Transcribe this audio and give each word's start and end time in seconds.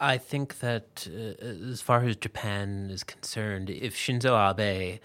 I 0.00 0.18
think 0.18 0.60
that 0.60 1.08
uh, 1.10 1.44
as 1.44 1.80
far 1.80 2.04
as 2.04 2.16
Japan 2.16 2.88
is 2.90 3.02
concerned, 3.02 3.68
if 3.68 3.96
Shinzo 3.96 4.58
Abe 4.58 5.00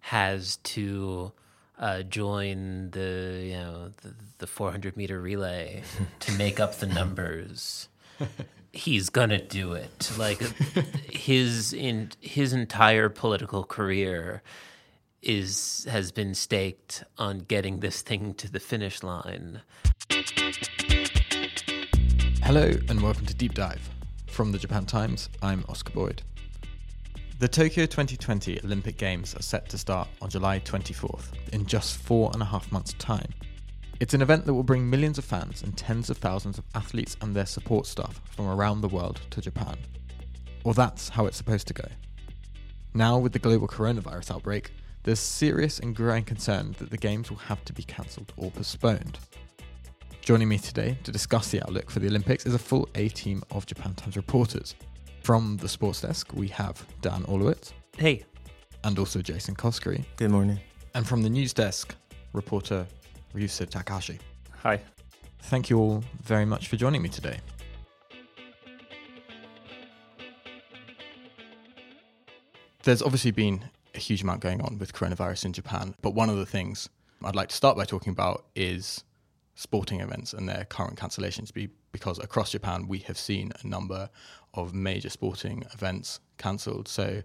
has 0.00 0.56
to 0.56 1.32
uh, 1.78 2.02
join 2.02 2.90
the 2.90 3.42
you 3.44 3.56
know 3.56 3.90
the, 4.02 4.14
the 4.38 4.46
400 4.46 4.96
meter 4.96 5.20
relay 5.20 5.82
to 6.20 6.32
make 6.32 6.60
up 6.60 6.76
the 6.76 6.86
numbers, 6.86 7.88
he's 8.72 9.10
gonna 9.10 9.42
do 9.42 9.74
it. 9.74 10.10
Like 10.16 10.40
his 11.10 11.74
in 11.74 12.12
his 12.20 12.54
entire 12.54 13.10
political 13.10 13.64
career 13.64 14.42
is 15.20 15.86
has 15.90 16.10
been 16.10 16.34
staked 16.34 17.04
on 17.18 17.40
getting 17.40 17.80
this 17.80 18.00
thing 18.00 18.32
to 18.34 18.50
the 18.50 18.60
finish 18.60 19.02
line. 19.02 19.60
Hello 22.42 22.72
and 22.88 23.02
welcome 23.02 23.26
to 23.26 23.34
Deep 23.34 23.52
Dive. 23.52 23.90
From 24.38 24.52
the 24.52 24.58
Japan 24.58 24.86
Times, 24.86 25.30
I'm 25.42 25.64
Oscar 25.68 25.92
Boyd. 25.92 26.22
The 27.40 27.48
Tokyo 27.48 27.86
2020 27.86 28.60
Olympic 28.62 28.96
Games 28.96 29.34
are 29.34 29.42
set 29.42 29.68
to 29.70 29.76
start 29.76 30.06
on 30.22 30.30
July 30.30 30.60
24th, 30.60 31.30
in 31.52 31.66
just 31.66 31.96
four 31.96 32.30
and 32.32 32.40
a 32.40 32.44
half 32.44 32.70
months' 32.70 32.92
time. 33.00 33.34
It's 33.98 34.14
an 34.14 34.22
event 34.22 34.46
that 34.46 34.54
will 34.54 34.62
bring 34.62 34.88
millions 34.88 35.18
of 35.18 35.24
fans 35.24 35.64
and 35.64 35.76
tens 35.76 36.08
of 36.08 36.18
thousands 36.18 36.56
of 36.56 36.62
athletes 36.76 37.16
and 37.20 37.34
their 37.34 37.46
support 37.46 37.86
staff 37.86 38.20
from 38.30 38.46
around 38.46 38.80
the 38.80 38.86
world 38.86 39.20
to 39.30 39.40
Japan. 39.40 39.76
Or 40.62 40.72
that's 40.72 41.08
how 41.08 41.26
it's 41.26 41.36
supposed 41.36 41.66
to 41.66 41.74
go. 41.74 41.88
Now, 42.94 43.18
with 43.18 43.32
the 43.32 43.40
global 43.40 43.66
coronavirus 43.66 44.36
outbreak, 44.36 44.70
there's 45.02 45.18
serious 45.18 45.80
and 45.80 45.96
growing 45.96 46.22
concern 46.22 46.76
that 46.78 46.90
the 46.90 46.96
Games 46.96 47.28
will 47.28 47.38
have 47.38 47.64
to 47.64 47.72
be 47.72 47.82
cancelled 47.82 48.32
or 48.36 48.52
postponed. 48.52 49.18
Joining 50.28 50.50
me 50.50 50.58
today 50.58 50.98
to 51.04 51.10
discuss 51.10 51.50
the 51.50 51.62
outlook 51.62 51.90
for 51.90 52.00
the 52.00 52.06
Olympics 52.06 52.44
is 52.44 52.52
a 52.52 52.58
full 52.58 52.86
A 52.96 53.08
team 53.08 53.42
of 53.50 53.64
Japan 53.64 53.94
Times 53.94 54.14
reporters. 54.14 54.74
From 55.22 55.56
the 55.56 55.70
sports 55.70 56.02
desk, 56.02 56.34
we 56.34 56.48
have 56.48 56.86
Dan 57.00 57.22
Orlowitz. 57.22 57.72
Hey. 57.96 58.26
And 58.84 58.98
also 58.98 59.22
Jason 59.22 59.54
Coskrey. 59.54 60.04
Good 60.16 60.30
morning. 60.30 60.60
And 60.94 61.08
from 61.08 61.22
the 61.22 61.30
news 61.30 61.54
desk, 61.54 61.94
reporter 62.34 62.86
Ryusei 63.34 63.70
Takahashi. 63.70 64.18
Hi. 64.62 64.78
Thank 65.44 65.70
you 65.70 65.78
all 65.78 66.04
very 66.22 66.44
much 66.44 66.68
for 66.68 66.76
joining 66.76 67.00
me 67.00 67.08
today. 67.08 67.38
There's 72.82 73.00
obviously 73.00 73.30
been 73.30 73.64
a 73.94 73.98
huge 73.98 74.20
amount 74.20 74.40
going 74.42 74.60
on 74.60 74.76
with 74.76 74.92
coronavirus 74.92 75.46
in 75.46 75.54
Japan, 75.54 75.94
but 76.02 76.12
one 76.12 76.28
of 76.28 76.36
the 76.36 76.44
things 76.44 76.90
I'd 77.24 77.34
like 77.34 77.48
to 77.48 77.56
start 77.56 77.78
by 77.78 77.86
talking 77.86 78.12
about 78.12 78.44
is 78.54 79.04
sporting 79.58 80.00
events 80.00 80.32
and 80.32 80.48
their 80.48 80.64
current 80.66 80.96
cancellations 80.96 81.52
be 81.52 81.68
because 81.90 82.20
across 82.20 82.52
Japan 82.52 82.86
we 82.86 82.98
have 83.00 83.18
seen 83.18 83.50
a 83.60 83.66
number 83.66 84.08
of 84.54 84.72
major 84.72 85.10
sporting 85.10 85.64
events 85.72 86.20
cancelled. 86.36 86.86
So, 86.86 87.24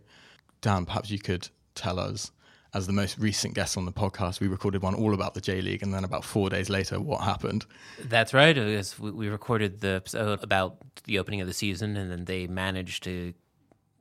Dan, 0.62 0.88
perhaps 0.88 1.12
you 1.12 1.20
could 1.20 1.48
tell 1.75 2.00
us, 2.00 2.31
as 2.73 2.88
the 2.88 2.94
most 2.94 3.20
recent 3.20 3.53
guest 3.53 3.78
on 3.78 3.86
the 3.86 3.92
podcast, 3.92 4.40
we 4.40 4.48
recorded 4.48 4.81
one 4.81 4.95
all 4.95 5.14
about 5.14 5.36
the 5.36 5.42
J 5.42 5.62
League, 5.62 5.84
and 5.84 5.94
then 5.94 6.03
about 6.03 6.25
four 6.25 6.50
days 6.50 6.72
later, 6.72 7.00
what 7.00 7.22
happened? 7.22 7.67
That's 8.03 8.34
right. 8.34 8.58
we 9.00 9.30
recorded 9.30 9.81
the 9.81 9.90
episode 9.90 10.44
about 10.44 10.78
the 11.03 11.20
opening 11.20 11.40
of 11.40 11.45
the 11.45 11.53
season, 11.53 11.95
and 11.95 12.09
then 12.09 12.25
they 12.25 12.47
managed 12.47 13.03
to 13.03 13.36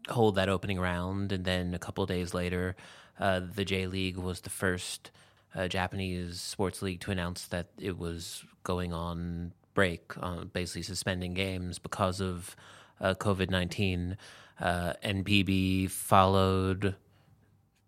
hold 0.08 0.36
that 0.36 0.48
opening 0.48 0.80
round, 0.80 1.32
and 1.32 1.44
then 1.44 1.74
a 1.74 1.78
couple 1.78 2.06
days 2.06 2.32
later, 2.32 2.76
uh, 3.20 3.40
the 3.40 3.66
J 3.66 3.86
League 3.86 4.16
was 4.16 4.40
the 4.40 4.50
first 4.50 5.10
uh, 5.54 5.68
Japanese 5.68 6.40
sports 6.40 6.82
league 6.82 7.00
to 7.00 7.10
announce 7.10 7.46
that 7.48 7.68
it 7.78 7.98
was 7.98 8.44
going 8.64 8.92
on 8.92 9.52
break, 9.74 10.12
uh, 10.20 10.44
basically 10.44 10.82
suspending 10.82 11.34
games 11.34 11.78
because 11.78 12.20
of 12.20 12.56
uh, 13.00 13.14
COVID 13.14 13.50
19. 13.50 14.16
Uh, 14.60 14.92
NPB 15.04 15.90
followed 15.90 16.94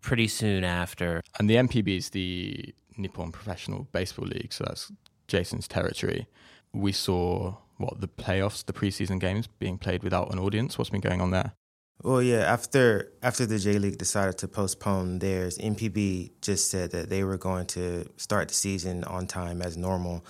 pretty 0.01 0.27
soon 0.27 0.63
after. 0.63 1.21
And 1.39 1.49
the 1.49 1.55
NPB 1.55 1.97
is 1.97 2.09
the 2.09 2.73
Nippon 2.97 3.31
Professional 3.31 3.87
Baseball 3.91 4.27
League, 4.27 4.53
so 4.53 4.65
that's 4.67 4.91
Jason's 5.27 5.67
territory. 5.67 6.27
We 6.73 6.91
saw 6.91 7.55
what 7.77 8.01
the 8.01 8.07
playoffs, 8.07 8.65
the 8.65 8.73
preseason 8.73 9.19
games 9.19 9.47
being 9.47 9.77
played 9.77 10.03
without 10.03 10.31
an 10.31 10.39
audience. 10.39 10.77
What's 10.77 10.89
been 10.89 11.01
going 11.01 11.21
on 11.21 11.31
there? 11.31 11.53
Well, 12.01 12.21
yeah. 12.21 12.39
After 12.39 13.11
after 13.23 13.45
the 13.45 13.57
J 13.57 13.79
League 13.79 13.97
decided 13.97 14.37
to 14.39 14.47
postpone 14.47 15.19
theirs, 15.19 15.57
NPB 15.57 16.31
just 16.41 16.69
said 16.69 16.91
that 16.91 17.09
they 17.09 17.23
were 17.23 17.37
going 17.37 17.65
to 17.67 18.07
start 18.17 18.49
the 18.49 18.53
season 18.53 19.03
on 19.05 19.27
time 19.27 19.61
as 19.61 19.75
normal, 19.77 20.25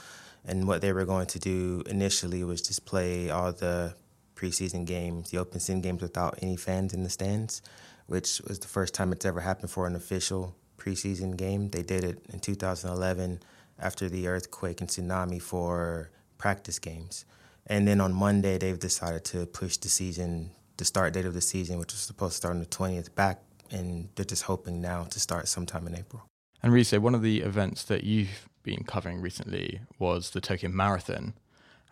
and 0.45 0.67
what 0.67 0.81
they 0.81 0.93
were 0.93 1.05
going 1.05 1.27
to 1.27 1.39
do 1.39 1.83
initially 1.87 2.43
was 2.43 2.61
just 2.61 2.85
play 2.85 3.29
all 3.29 3.51
the 3.51 3.95
preseason 4.35 4.85
games, 4.85 5.31
the 5.31 5.37
open 5.37 5.59
season 5.59 5.81
games, 5.81 6.01
without 6.01 6.37
any 6.41 6.55
fans 6.55 6.93
in 6.93 7.03
the 7.03 7.09
stands, 7.09 7.61
which 8.05 8.41
was 8.47 8.59
the 8.59 8.67
first 8.67 8.93
time 8.93 9.11
it's 9.11 9.25
ever 9.25 9.39
happened 9.39 9.71
for 9.71 9.87
an 9.87 9.95
official 9.95 10.55
preseason 10.77 11.35
game. 11.35 11.69
They 11.69 11.83
did 11.83 12.03
it 12.03 12.25
in 12.31 12.39
2011 12.39 13.41
after 13.79 14.07
the 14.07 14.27
earthquake 14.27 14.81
and 14.81 14.89
tsunami 14.89 15.41
for 15.41 16.11
practice 16.37 16.79
games. 16.79 17.25
And 17.67 17.87
then 17.87 17.99
on 17.99 18.13
Monday, 18.13 18.57
they've 18.57 18.79
decided 18.79 19.25
to 19.25 19.45
push 19.47 19.77
the 19.77 19.89
season 19.89 20.51
the 20.77 20.85
start 20.85 21.13
date 21.13 21.25
of 21.25 21.33
the 21.33 21.41
season, 21.41 21.79
which 21.79 21.93
was 21.93 22.01
supposed 22.01 22.33
to 22.33 22.37
start 22.37 22.53
on 22.53 22.59
the 22.59 22.65
20th, 22.65 23.13
back, 23.15 23.41
and 23.71 24.09
they're 24.15 24.25
just 24.25 24.43
hoping 24.43 24.81
now 24.81 25.03
to 25.03 25.19
start 25.19 25.47
sometime 25.47 25.87
in 25.87 25.95
April. 25.95 26.23
And 26.61 26.73
Reese, 26.73 26.93
one 26.93 27.15
of 27.15 27.21
the 27.21 27.41
events 27.41 27.83
that 27.83 28.03
you've 28.03 28.49
been 28.63 28.83
covering 28.83 29.21
recently 29.21 29.81
was 29.99 30.31
the 30.31 30.41
Tokyo 30.41 30.69
Marathon, 30.69 31.33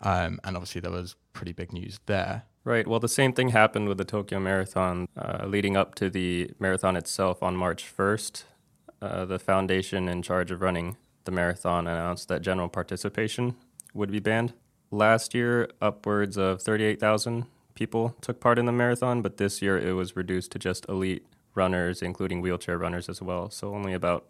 um, 0.02 0.40
and 0.44 0.56
obviously 0.56 0.82
there 0.82 0.92
was 0.92 1.16
pretty 1.34 1.54
big 1.54 1.72
news 1.72 2.00
there. 2.06 2.44
Right. 2.66 2.88
Well, 2.88 3.00
the 3.00 3.10
same 3.10 3.34
thing 3.34 3.50
happened 3.50 3.90
with 3.90 3.98
the 3.98 4.06
Tokyo 4.06 4.40
Marathon 4.40 5.08
uh, 5.18 5.46
leading 5.46 5.76
up 5.76 5.96
to 5.96 6.10
the 6.10 6.52
marathon 6.60 6.96
itself 6.96 7.44
on 7.44 7.58
March 7.58 7.86
1st. 7.96 8.44
Uh, 9.02 9.26
the 9.26 9.38
foundation 9.38 10.08
in 10.08 10.22
charge 10.22 10.50
of 10.50 10.62
running 10.62 10.96
the 11.26 11.32
marathon 11.32 11.88
announced 11.88 12.30
that 12.30 12.42
general 12.42 12.70
participation 12.70 13.56
would 13.94 14.12
be 14.12 14.20
banned. 14.20 14.54
Last 14.92 15.34
year, 15.34 15.70
upwards 15.82 16.38
of 16.38 16.62
38,000 16.62 17.46
people 17.84 18.16
took 18.22 18.40
part 18.40 18.58
in 18.58 18.66
the 18.66 18.72
marathon, 18.72 19.22
but 19.22 19.36
this 19.44 19.62
year 19.62 19.78
it 19.78 19.94
was 20.02 20.16
reduced 20.16 20.50
to 20.54 20.60
just 20.70 20.88
elite 20.88 21.26
runners, 21.54 22.02
including 22.02 22.38
wheelchair 22.40 22.78
runners 22.78 23.10
as 23.10 23.22
well. 23.22 23.50
So 23.50 23.76
only 23.76 23.94
about, 23.94 24.22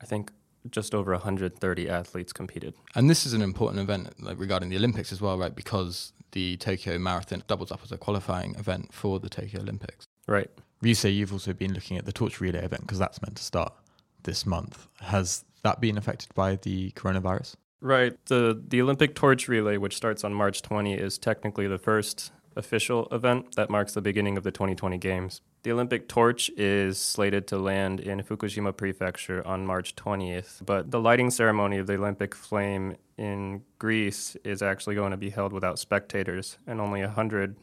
I 0.00 0.06
think, 0.06 0.32
just 0.70 0.94
over 0.94 1.12
130 1.12 1.88
athletes 1.90 2.32
competed. 2.32 2.72
And 2.94 3.10
this 3.10 3.26
is 3.26 3.34
an 3.34 3.42
important 3.42 3.80
event 3.80 4.02
like, 4.28 4.38
regarding 4.40 4.70
the 4.70 4.76
Olympics 4.76 5.12
as 5.12 5.20
well, 5.20 5.36
right? 5.36 5.54
Because 5.54 6.14
the 6.32 6.56
Tokyo 6.56 6.98
Marathon 6.98 7.42
doubles 7.46 7.70
up 7.70 7.80
as 7.84 7.92
a 7.92 7.98
qualifying 7.98 8.54
event 8.54 8.94
for 8.94 9.20
the 9.20 9.28
Tokyo 9.28 9.60
Olympics. 9.60 10.06
Right. 10.26 10.50
You 10.80 10.94
say 10.94 11.10
you've 11.10 11.34
also 11.34 11.52
been 11.52 11.74
looking 11.74 11.98
at 11.98 12.06
the 12.06 12.12
torch 12.12 12.40
relay 12.40 12.64
event 12.64 12.82
because 12.82 12.98
that's 12.98 13.20
meant 13.20 13.36
to 13.36 13.44
start 13.44 13.74
this 14.22 14.46
month. 14.46 14.86
Has 15.00 15.44
that 15.64 15.82
been 15.82 15.98
affected 15.98 16.32
by 16.34 16.56
the 16.56 16.92
coronavirus? 16.92 17.56
Right. 17.82 18.14
The 18.26 18.58
the 18.66 18.80
Olympic 18.80 19.14
torch 19.14 19.48
relay, 19.48 19.76
which 19.76 19.94
starts 19.94 20.24
on 20.24 20.32
March 20.32 20.62
20, 20.62 20.94
is 20.94 21.18
technically 21.18 21.68
the 21.68 21.78
first 21.78 22.32
official 22.56 23.08
event 23.10 23.56
that 23.56 23.70
marks 23.70 23.94
the 23.94 24.00
beginning 24.00 24.36
of 24.36 24.44
the 24.44 24.50
2020 24.50 24.98
Games. 24.98 25.40
The 25.62 25.72
Olympic 25.72 26.08
torch 26.08 26.50
is 26.56 26.98
slated 26.98 27.46
to 27.48 27.58
land 27.58 28.00
in 28.00 28.22
Fukushima 28.22 28.76
Prefecture 28.76 29.46
on 29.46 29.66
March 29.66 29.96
20th, 29.96 30.64
but 30.64 30.90
the 30.90 31.00
lighting 31.00 31.30
ceremony 31.30 31.78
of 31.78 31.86
the 31.86 31.94
Olympic 31.94 32.34
flame 32.34 32.96
in 33.16 33.62
Greece 33.78 34.36
is 34.44 34.62
actually 34.62 34.94
going 34.94 35.12
to 35.12 35.16
be 35.16 35.30
held 35.30 35.52
without 35.52 35.78
spectators, 35.78 36.58
and 36.66 36.80
only 36.80 37.00
100 37.00 37.56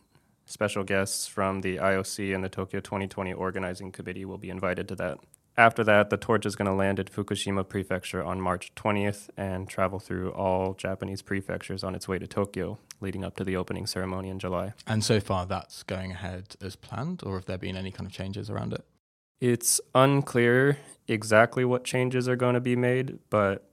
special 0.46 0.84
guests 0.84 1.28
from 1.28 1.62
the 1.62 1.78
IOC 1.78 2.34
and 2.34 2.44
the 2.44 2.50
Tokyo 2.50 2.79
2020 2.79 3.34
Organizing 3.34 3.91
Committee 3.91 4.25
will 4.25 4.38
be 4.38 4.50
invited 4.50 4.88
to 4.88 4.96
that. 4.96 5.19
After 5.58 5.84
that, 5.84 6.10
the 6.10 6.18
torch 6.18 6.46
is 6.46 6.56
going 6.56 6.68
to 6.68 6.74
land 6.74 7.00
at 7.00 7.12
Fukushima 7.12 7.68
Prefecture 7.68 8.24
on 8.24 8.40
March 8.40 8.74
20th 8.76 9.30
and 9.36 9.68
travel 9.68 10.00
through 10.00 10.32
all 10.32 10.74
Japanese 10.74 11.22
prefectures 11.22 11.84
on 11.84 11.94
its 11.94 12.08
way 12.08 12.18
to 12.18 12.26
Tokyo, 12.26 12.80
leading 13.02 13.26
up 13.26 13.36
to 13.36 13.44
the 13.44 13.58
opening 13.58 13.86
ceremony 13.86 14.30
in 14.30 14.40
July. 14.40 14.74
And 14.88 15.04
so 15.04 15.20
far, 15.20 15.46
that's 15.46 15.84
going 15.84 16.14
ahead 16.14 16.56
as 16.62 16.78
planned, 16.78 17.22
or 17.26 17.36
have 17.36 17.46
there 17.46 17.58
been 17.58 17.76
any 17.76 17.92
kind 17.92 18.08
of 18.08 18.14
changes 18.14 18.50
around 18.50 18.74
it? 18.74 18.86
It's 19.42 19.82
unclear 19.94 20.78
exactly 21.08 21.66
what 21.66 21.84
changes 21.84 22.30
are 22.30 22.36
going 22.38 22.54
to 22.54 22.62
be 22.62 22.78
made, 22.78 23.20
but 23.30 23.68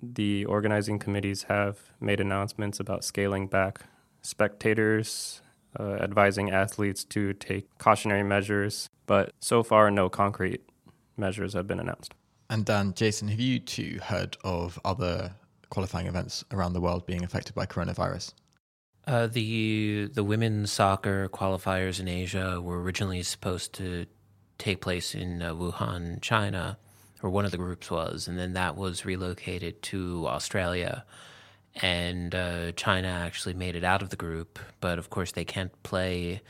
the 0.00 0.44
organizing 0.44 0.98
committees 0.98 1.44
have 1.44 1.90
made 2.00 2.20
announcements 2.20 2.78
about 2.78 3.02
scaling 3.02 3.48
back 3.48 3.80
spectators, 4.22 5.42
uh, 5.80 5.94
advising 5.94 6.50
athletes 6.50 7.04
to 7.04 7.32
take 7.32 7.66
cautionary 7.78 8.22
measures, 8.22 8.88
but 9.06 9.32
so 9.40 9.62
far, 9.62 9.90
no 9.90 10.08
concrete 10.08 10.62
measures 11.16 11.52
have 11.54 11.66
been 11.66 11.80
announced. 11.80 12.14
And 12.50 12.64
Dan, 12.64 12.92
Jason, 12.94 13.28
have 13.28 13.40
you 13.40 13.58
two 13.58 13.98
heard 14.02 14.36
of 14.44 14.78
other 14.84 15.32
qualifying 15.70 16.06
events 16.06 16.44
around 16.52 16.72
the 16.72 16.80
world 16.80 17.06
being 17.06 17.24
affected 17.24 17.54
by 17.54 17.66
coronavirus? 17.66 18.32
Uh, 19.06 19.26
the 19.26 20.08
the 20.12 20.24
women's 20.24 20.72
soccer 20.72 21.28
qualifiers 21.28 22.00
in 22.00 22.08
Asia 22.08 22.60
were 22.60 22.80
originally 22.82 23.22
supposed 23.22 23.72
to 23.74 24.06
take 24.58 24.80
place 24.80 25.14
in 25.14 25.42
uh, 25.42 25.52
Wuhan, 25.54 26.20
China, 26.22 26.78
or 27.22 27.30
one 27.30 27.44
of 27.44 27.50
the 27.50 27.58
groups 27.58 27.90
was, 27.90 28.28
and 28.28 28.38
then 28.38 28.52
that 28.54 28.76
was 28.76 29.04
relocated 29.04 29.82
to 29.82 30.26
Australia. 30.26 31.04
and 31.82 32.34
uh, 32.34 32.72
China 32.72 33.08
actually 33.08 33.54
made 33.54 33.74
it 33.76 33.84
out 33.84 34.02
of 34.02 34.10
the 34.10 34.16
group. 34.16 34.58
But 34.80 34.98
of 34.98 35.10
course, 35.10 35.32
they 35.32 35.44
can't 35.44 35.72
play 35.82 36.40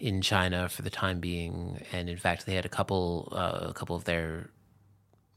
in 0.00 0.22
China 0.22 0.68
for 0.68 0.82
the 0.82 0.90
time 0.90 1.20
being. 1.20 1.80
And 1.92 2.08
in 2.08 2.16
fact, 2.16 2.46
they 2.46 2.54
had 2.54 2.66
a 2.66 2.70
couple 2.70 3.28
uh, 3.32 3.68
a 3.68 3.74
couple 3.74 3.94
of 3.94 4.04
their 4.04 4.50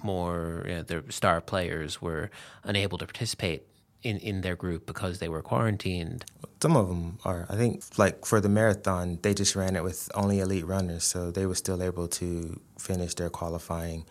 more 0.02 0.64
you 0.68 0.76
know, 0.76 0.84
their 0.84 1.04
star 1.10 1.42
players 1.42 2.02
were 2.02 2.30
unable 2.64 2.98
to 2.98 3.06
participate 3.06 3.64
in, 4.04 4.18
in 4.18 4.42
their 4.42 4.56
group 4.56 4.86
because 4.86 5.20
they 5.20 5.30
were 5.30 5.42
quarantined. 5.42 6.26
Some 6.62 6.76
of 6.76 6.88
them 6.88 7.20
are. 7.26 7.46
I 7.50 7.56
think, 7.56 7.84
like 7.98 8.26
for 8.26 8.40
the 8.40 8.50
marathon, 8.50 9.20
they 9.22 9.34
just 9.34 9.56
ran 9.56 9.76
it 9.76 9.84
with 9.84 10.10
only 10.14 10.40
elite 10.40 10.66
runners, 10.66 11.04
so 11.04 11.32
they 11.32 11.46
were 11.46 11.56
still 11.56 11.82
able 11.82 12.08
to 12.10 12.60
finish 12.78 13.14
their 13.16 13.30
qualifying. 13.30 14.06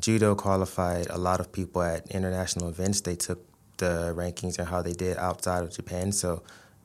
Judo 0.00 0.34
qualified 0.34 1.06
a 1.08 1.18
lot 1.18 1.40
of 1.40 1.52
people 1.52 1.82
at 1.82 2.06
international 2.08 2.68
events. 2.68 3.02
They 3.02 3.16
took 3.16 3.46
the 3.76 4.12
rankings 4.16 4.58
and 4.58 4.68
how 4.68 4.82
they 4.82 4.92
did 4.92 5.16
outside 5.18 5.62
of 5.62 5.70
Japan, 5.70 6.12
so 6.12 6.42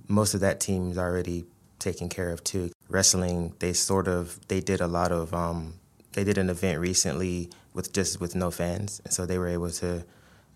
most 0.08 0.34
of 0.34 0.42
that 0.42 0.60
team 0.60 0.92
is 0.92 0.98
already 0.98 1.46
taken 1.80 2.10
care 2.10 2.30
of 2.30 2.44
too. 2.44 2.72
Wrestling, 2.90 3.54
they 3.60 3.74
sort 3.74 4.08
of 4.08 4.40
they 4.48 4.62
did 4.62 4.82
a 4.82 4.88
lot 4.88 5.12
of 5.12 5.32
um, 5.34 5.76
they 6.14 6.24
did 6.24 6.40
an 6.40 6.50
event 6.50 6.80
recently 6.80 7.50
with 7.74 7.94
just 7.94 8.20
with 8.20 8.36
no 8.36 8.50
fans, 8.50 9.00
and 9.06 9.14
so 9.14 9.28
they 9.28 9.38
were 9.38 9.48
able 9.48 9.70
to 9.70 10.04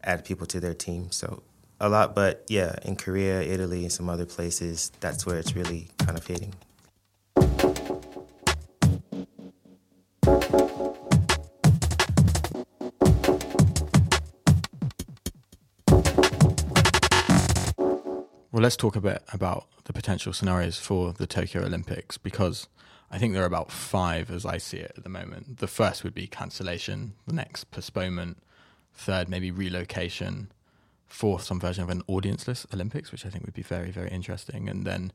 add 0.04 0.26
people 0.26 0.48
to 0.48 0.60
their 0.60 0.74
team. 0.74 1.12
So 1.12 1.44
a 1.80 1.90
lot, 1.90 2.16
but 2.16 2.44
yeah, 2.48 2.76
in 2.84 2.96
Korea, 2.96 3.42
Italy, 3.42 3.84
and 3.84 3.92
some 3.92 4.10
other 4.10 4.26
places, 4.26 4.92
that's 5.00 5.28
where 5.28 5.38
it's 5.38 5.56
really 5.56 5.90
kind 6.00 6.18
of 6.18 6.26
hitting. 6.26 6.54
Well, 18.52 18.62
let's 18.62 18.76
talk 18.76 18.96
a 18.96 19.02
bit 19.02 19.22
about 19.34 19.68
the 19.86 19.94
potential 19.94 20.34
scenarios 20.34 20.78
for 20.78 21.14
the 21.14 21.28
Tokyo 21.28 21.64
Olympics 21.64 22.18
because 22.18 22.68
I 23.12 23.18
think 23.18 23.34
there 23.34 23.44
are 23.44 23.48
about 23.48 23.72
five 23.72 24.32
as 24.32 24.46
I 24.46 24.58
see 24.58 24.78
it 24.78 24.94
at 24.98 25.04
the 25.04 25.10
moment. 25.10 25.60
The 25.60 25.68
first 25.68 26.04
would 26.04 26.16
be 26.16 26.26
cancellation, 26.26 27.14
the 27.28 27.34
next, 27.34 27.70
postponement, 27.70 28.38
third, 28.94 29.30
maybe 29.30 29.52
relocation, 29.52 30.52
fourth, 31.06 31.44
some 31.44 31.60
version 31.60 31.84
of 31.84 31.90
an 31.90 32.02
audienceless 32.10 32.66
Olympics, 32.74 33.12
which 33.12 33.26
I 33.26 33.30
think 33.30 33.46
would 33.46 33.54
be 33.54 33.62
very, 33.62 33.92
very 33.92 34.10
interesting, 34.10 34.68
and 34.68 34.84
then 34.84 35.12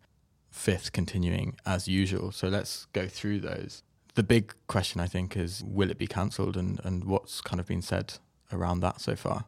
fifth, 0.50 0.93
continuing 0.93 1.56
as 1.67 1.88
usual. 1.88 2.31
So 2.31 2.49
let's 2.49 2.87
go 2.93 3.09
through 3.09 3.41
those. 3.41 3.82
The 4.15 4.23
big 4.23 4.55
question, 4.69 5.00
I 5.00 5.06
think, 5.06 5.37
is 5.37 5.62
will 5.65 5.91
it 5.91 5.99
be 5.99 6.06
cancelled 6.06 6.56
and, 6.56 6.81
and 6.85 7.05
what's 7.05 7.41
kind 7.41 7.59
of 7.59 7.67
been 7.67 7.82
said 7.82 8.15
around 8.53 8.81
that 8.81 9.00
so 9.00 9.17
far? 9.17 9.47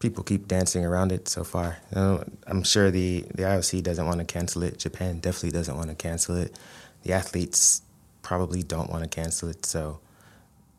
People 0.00 0.24
keep 0.24 0.48
dancing 0.48 0.84
around 0.84 1.12
it 1.12 1.28
so 1.28 1.44
far. 1.44 1.78
I'm 1.92 2.64
sure 2.64 2.90
the, 2.90 3.20
the 3.34 3.44
IOC 3.44 3.82
doesn't 3.82 4.06
want 4.06 4.18
to 4.18 4.24
cancel 4.24 4.62
it. 4.62 4.78
Japan 4.78 5.20
definitely 5.20 5.52
doesn't 5.52 5.76
want 5.76 5.90
to 5.90 5.94
cancel 5.94 6.36
it. 6.36 6.58
The 7.02 7.12
athletes 7.12 7.82
probably 8.22 8.62
don't 8.62 8.90
want 8.90 9.04
to 9.04 9.08
cancel 9.08 9.48
it. 9.50 9.64
So 9.64 10.00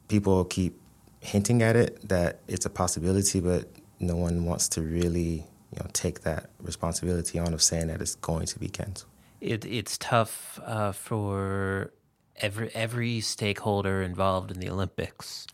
people 0.08 0.44
keep 0.44 0.80
hinting 1.22 1.62
at 1.62 1.76
it 1.76 2.08
that 2.10 2.40
it's 2.48 2.66
a 2.66 2.70
possibility, 2.70 3.40
but 3.40 3.70
no 4.00 4.16
one 4.16 4.44
wants 4.46 4.68
to 4.70 4.82
really 4.82 5.46
you 5.72 5.80
know 5.80 5.88
take 5.94 6.22
that 6.22 6.50
responsibility 6.60 7.40
on 7.40 7.54
of 7.54 7.62
saying 7.62 7.88
that 7.88 8.02
it's 8.02 8.16
going 8.16 8.48
to 8.48 8.60
be 8.60 8.68
canceled. 8.68 9.10
It, 9.40 9.66
it's 9.66 9.98
tough 9.98 10.60
uh, 10.66 10.92
for 10.92 11.94
every 12.38 12.74
every 12.76 13.22
stakeholder 13.22 14.02
involved 14.02 14.52
in 14.52 14.60
the 14.60 14.70
Olympics, 14.70 15.48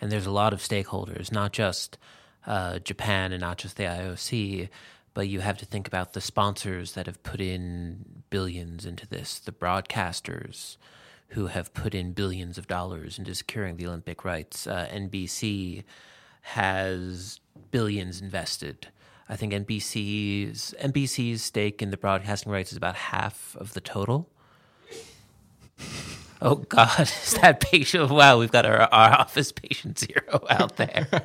and 0.00 0.12
there's 0.12 0.26
a 0.26 0.30
lot 0.30 0.52
of 0.52 0.60
stakeholders, 0.60 1.32
not 1.32 1.52
just 1.52 1.98
uh, 2.48 2.78
Japan 2.80 3.32
and 3.32 3.42
not 3.42 3.58
just 3.58 3.76
the 3.76 3.84
IOC, 3.84 4.70
but 5.14 5.28
you 5.28 5.40
have 5.40 5.58
to 5.58 5.66
think 5.66 5.86
about 5.86 6.14
the 6.14 6.20
sponsors 6.20 6.92
that 6.92 7.06
have 7.06 7.22
put 7.22 7.40
in 7.40 8.22
billions 8.30 8.84
into 8.84 9.06
this, 9.06 9.38
the 9.38 9.52
broadcasters 9.52 10.78
who 11.30 11.48
have 11.48 11.74
put 11.74 11.94
in 11.94 12.12
billions 12.12 12.56
of 12.56 12.66
dollars 12.66 13.18
into 13.18 13.34
securing 13.34 13.76
the 13.76 13.86
Olympic 13.86 14.24
rights. 14.24 14.66
Uh, 14.66 14.88
NBC 14.90 15.84
has 16.40 17.38
billions 17.70 18.22
invested. 18.22 18.88
I 19.28 19.36
think 19.36 19.52
NBC's 19.52 20.74
NBC's 20.80 21.42
stake 21.42 21.82
in 21.82 21.90
the 21.90 21.98
broadcasting 21.98 22.50
rights 22.50 22.72
is 22.72 22.78
about 22.78 22.94
half 22.94 23.54
of 23.60 23.74
the 23.74 23.80
total. 23.82 24.30
Oh 26.40 26.56
God, 26.56 27.00
is 27.24 27.34
that 27.42 27.60
patient? 27.60 28.10
Wow, 28.10 28.38
we've 28.38 28.52
got 28.52 28.64
our, 28.64 28.80
our 28.80 29.20
office 29.20 29.50
patient 29.52 29.98
zero 29.98 30.44
out 30.50 30.76
there. 30.76 31.08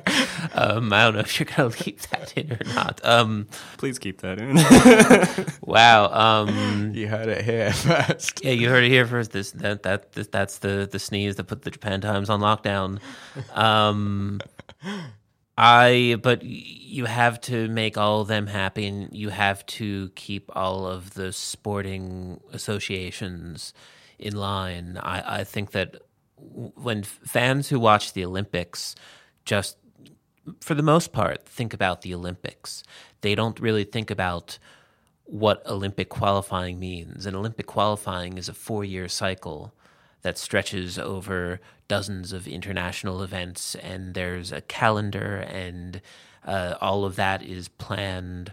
Um, 0.56 0.92
I 0.92 1.04
don't 1.04 1.14
know 1.14 1.20
if 1.20 1.40
you're 1.40 1.46
gonna 1.46 1.70
leave 1.84 2.08
that 2.10 2.32
in 2.36 2.52
or 2.52 2.60
not. 2.74 3.00
Um, 3.04 3.48
Please 3.76 3.98
keep 3.98 4.20
that 4.20 4.38
in. 4.38 4.56
wow. 5.62 6.06
Um, 6.12 6.94
You 6.94 7.08
heard 7.08 7.28
it 7.28 7.44
here 7.44 7.72
first. 7.72 8.44
yeah, 8.44 8.52
you 8.52 8.68
heard 8.68 8.84
it 8.84 8.90
here 8.90 9.04
first. 9.04 9.32
This 9.32 9.50
that 9.52 9.82
that 9.82 10.12
this, 10.12 10.28
that's 10.28 10.58
the 10.58 10.88
the 10.90 11.00
sneeze 11.00 11.34
that 11.36 11.44
put 11.44 11.62
the 11.62 11.72
Japan 11.72 12.00
Times 12.00 12.30
on 12.30 12.40
lockdown. 12.40 13.00
Um, 13.52 14.40
I 15.58 16.18
but 16.22 16.44
you 16.44 17.06
have 17.06 17.40
to 17.42 17.66
make 17.68 17.96
all 17.98 18.20
of 18.20 18.28
them 18.28 18.46
happy, 18.46 18.86
and 18.86 19.12
you 19.12 19.30
have 19.30 19.64
to 19.66 20.10
keep 20.10 20.50
all 20.54 20.86
of 20.86 21.14
the 21.14 21.32
sporting 21.32 22.40
associations 22.52 23.72
in 24.18 24.36
line. 24.36 24.98
I, 25.02 25.40
I 25.40 25.44
think 25.44 25.72
that 25.72 25.96
when 26.36 27.02
fans 27.02 27.68
who 27.68 27.80
watch 27.80 28.12
the 28.12 28.24
Olympics 28.24 28.94
just 29.44 29.76
for 30.60 30.74
the 30.74 30.82
most 30.82 31.12
part 31.12 31.46
think 31.46 31.72
about 31.72 32.02
the 32.02 32.14
Olympics, 32.14 32.82
they 33.22 33.34
don't 33.34 33.58
really 33.60 33.84
think 33.84 34.10
about 34.10 34.58
what 35.24 35.66
Olympic 35.66 36.08
qualifying 36.10 36.78
means. 36.78 37.24
And 37.24 37.34
Olympic 37.34 37.66
qualifying 37.66 38.36
is 38.36 38.48
a 38.48 38.54
four 38.54 38.84
year 38.84 39.08
cycle 39.08 39.74
that 40.22 40.38
stretches 40.38 40.98
over 40.98 41.60
dozens 41.88 42.32
of 42.32 42.48
international 42.48 43.22
events, 43.22 43.74
and 43.76 44.14
there's 44.14 44.52
a 44.52 44.62
calendar, 44.62 45.36
and 45.36 46.00
uh, 46.46 46.74
all 46.80 47.04
of 47.04 47.16
that 47.16 47.42
is 47.42 47.68
planned 47.68 48.52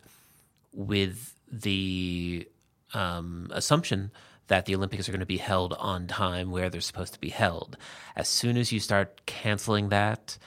with 0.74 1.34
the 1.50 2.48
um, 2.94 3.48
assumption 3.52 4.12
that 4.52 4.66
the 4.66 4.76
Olympics 4.76 5.08
are 5.08 5.14
going 5.14 5.22
to 5.22 5.26
be 5.26 5.38
held 5.38 5.72
on 5.80 6.08
time 6.08 6.52
where 6.52 6.70
they're 6.70 6.82
supposed 6.82 7.14
to 7.14 7.20
be 7.22 7.30
held. 7.30 7.78
As 8.18 8.28
soon 8.28 8.58
as 8.58 8.74
you 8.74 8.82
start 8.82 9.22
canceling 9.26 9.88
that, 9.88 10.38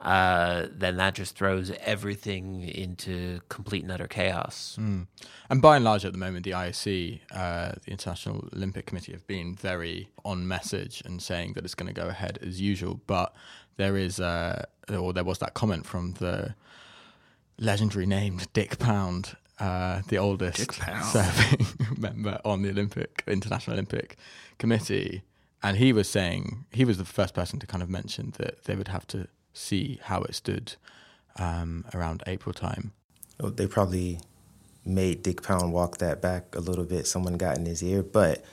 uh, 0.00 0.68
then 0.70 0.96
that 0.98 1.16
just 1.16 1.36
throws 1.36 1.72
everything 1.80 2.62
into 2.62 3.40
complete 3.48 3.82
and 3.82 3.90
utter 3.90 4.06
chaos. 4.06 4.78
Mm. 4.80 5.08
And 5.50 5.60
by 5.60 5.74
and 5.74 5.84
large, 5.84 6.04
at 6.04 6.12
the 6.12 6.20
moment, 6.20 6.44
the 6.44 6.52
IOC, 6.52 7.18
uh, 7.32 7.72
the 7.84 7.90
International 7.90 8.48
Olympic 8.54 8.86
Committee, 8.86 9.10
have 9.10 9.26
been 9.26 9.56
very 9.56 10.08
on 10.24 10.46
message 10.46 11.02
and 11.04 11.20
saying 11.20 11.54
that 11.54 11.64
it's 11.64 11.74
going 11.74 11.92
to 11.92 12.00
go 12.00 12.06
ahead 12.06 12.38
as 12.40 12.60
usual. 12.60 13.00
But 13.08 13.34
there 13.76 13.96
is, 13.96 14.20
uh, 14.20 14.66
or 14.88 15.12
there 15.12 15.24
was 15.24 15.40
that 15.40 15.54
comment 15.54 15.84
from 15.84 16.12
the 16.20 16.54
legendary 17.58 18.06
named 18.06 18.46
Dick 18.52 18.78
Pound, 18.78 19.36
uh, 19.60 20.02
the 20.08 20.18
oldest 20.18 20.72
serving 21.12 21.66
member 21.98 22.40
on 22.44 22.62
the 22.62 22.70
Olympic 22.70 23.24
International 23.26 23.74
Olympic 23.74 24.16
Committee, 24.58 25.22
and 25.62 25.76
he 25.76 25.92
was 25.92 26.08
saying 26.08 26.64
he 26.72 26.84
was 26.84 26.98
the 26.98 27.04
first 27.04 27.34
person 27.34 27.58
to 27.58 27.66
kind 27.66 27.82
of 27.82 27.90
mention 27.90 28.32
that 28.38 28.64
they 28.64 28.76
would 28.76 28.88
have 28.88 29.06
to 29.08 29.26
see 29.52 29.98
how 30.04 30.22
it 30.22 30.34
stood 30.34 30.74
um, 31.36 31.84
around 31.94 32.22
April 32.26 32.52
time. 32.52 32.92
Well, 33.40 33.52
they 33.52 33.66
probably 33.66 34.20
made 34.84 35.22
Dick 35.22 35.42
Pound 35.42 35.72
walk 35.72 35.98
that 35.98 36.22
back 36.22 36.54
a 36.54 36.60
little 36.60 36.84
bit. 36.84 37.06
Someone 37.06 37.36
got 37.36 37.56
in 37.56 37.66
his 37.66 37.82
ear, 37.82 38.02
but 38.02 38.44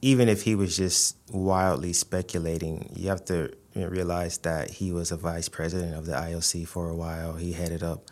even 0.00 0.28
if 0.28 0.42
he 0.42 0.54
was 0.54 0.76
just 0.76 1.16
wildly 1.30 1.92
speculating, 1.92 2.90
you 2.94 3.08
have 3.08 3.24
to 3.26 3.52
realize 3.74 4.38
that 4.38 4.70
he 4.70 4.92
was 4.92 5.12
a 5.12 5.16
vice 5.16 5.48
president 5.48 5.94
of 5.94 6.06
the 6.06 6.12
IOC 6.12 6.66
for 6.66 6.88
a 6.88 6.94
while. 6.94 7.34
He 7.34 7.52
headed 7.52 7.82
up 7.82 8.06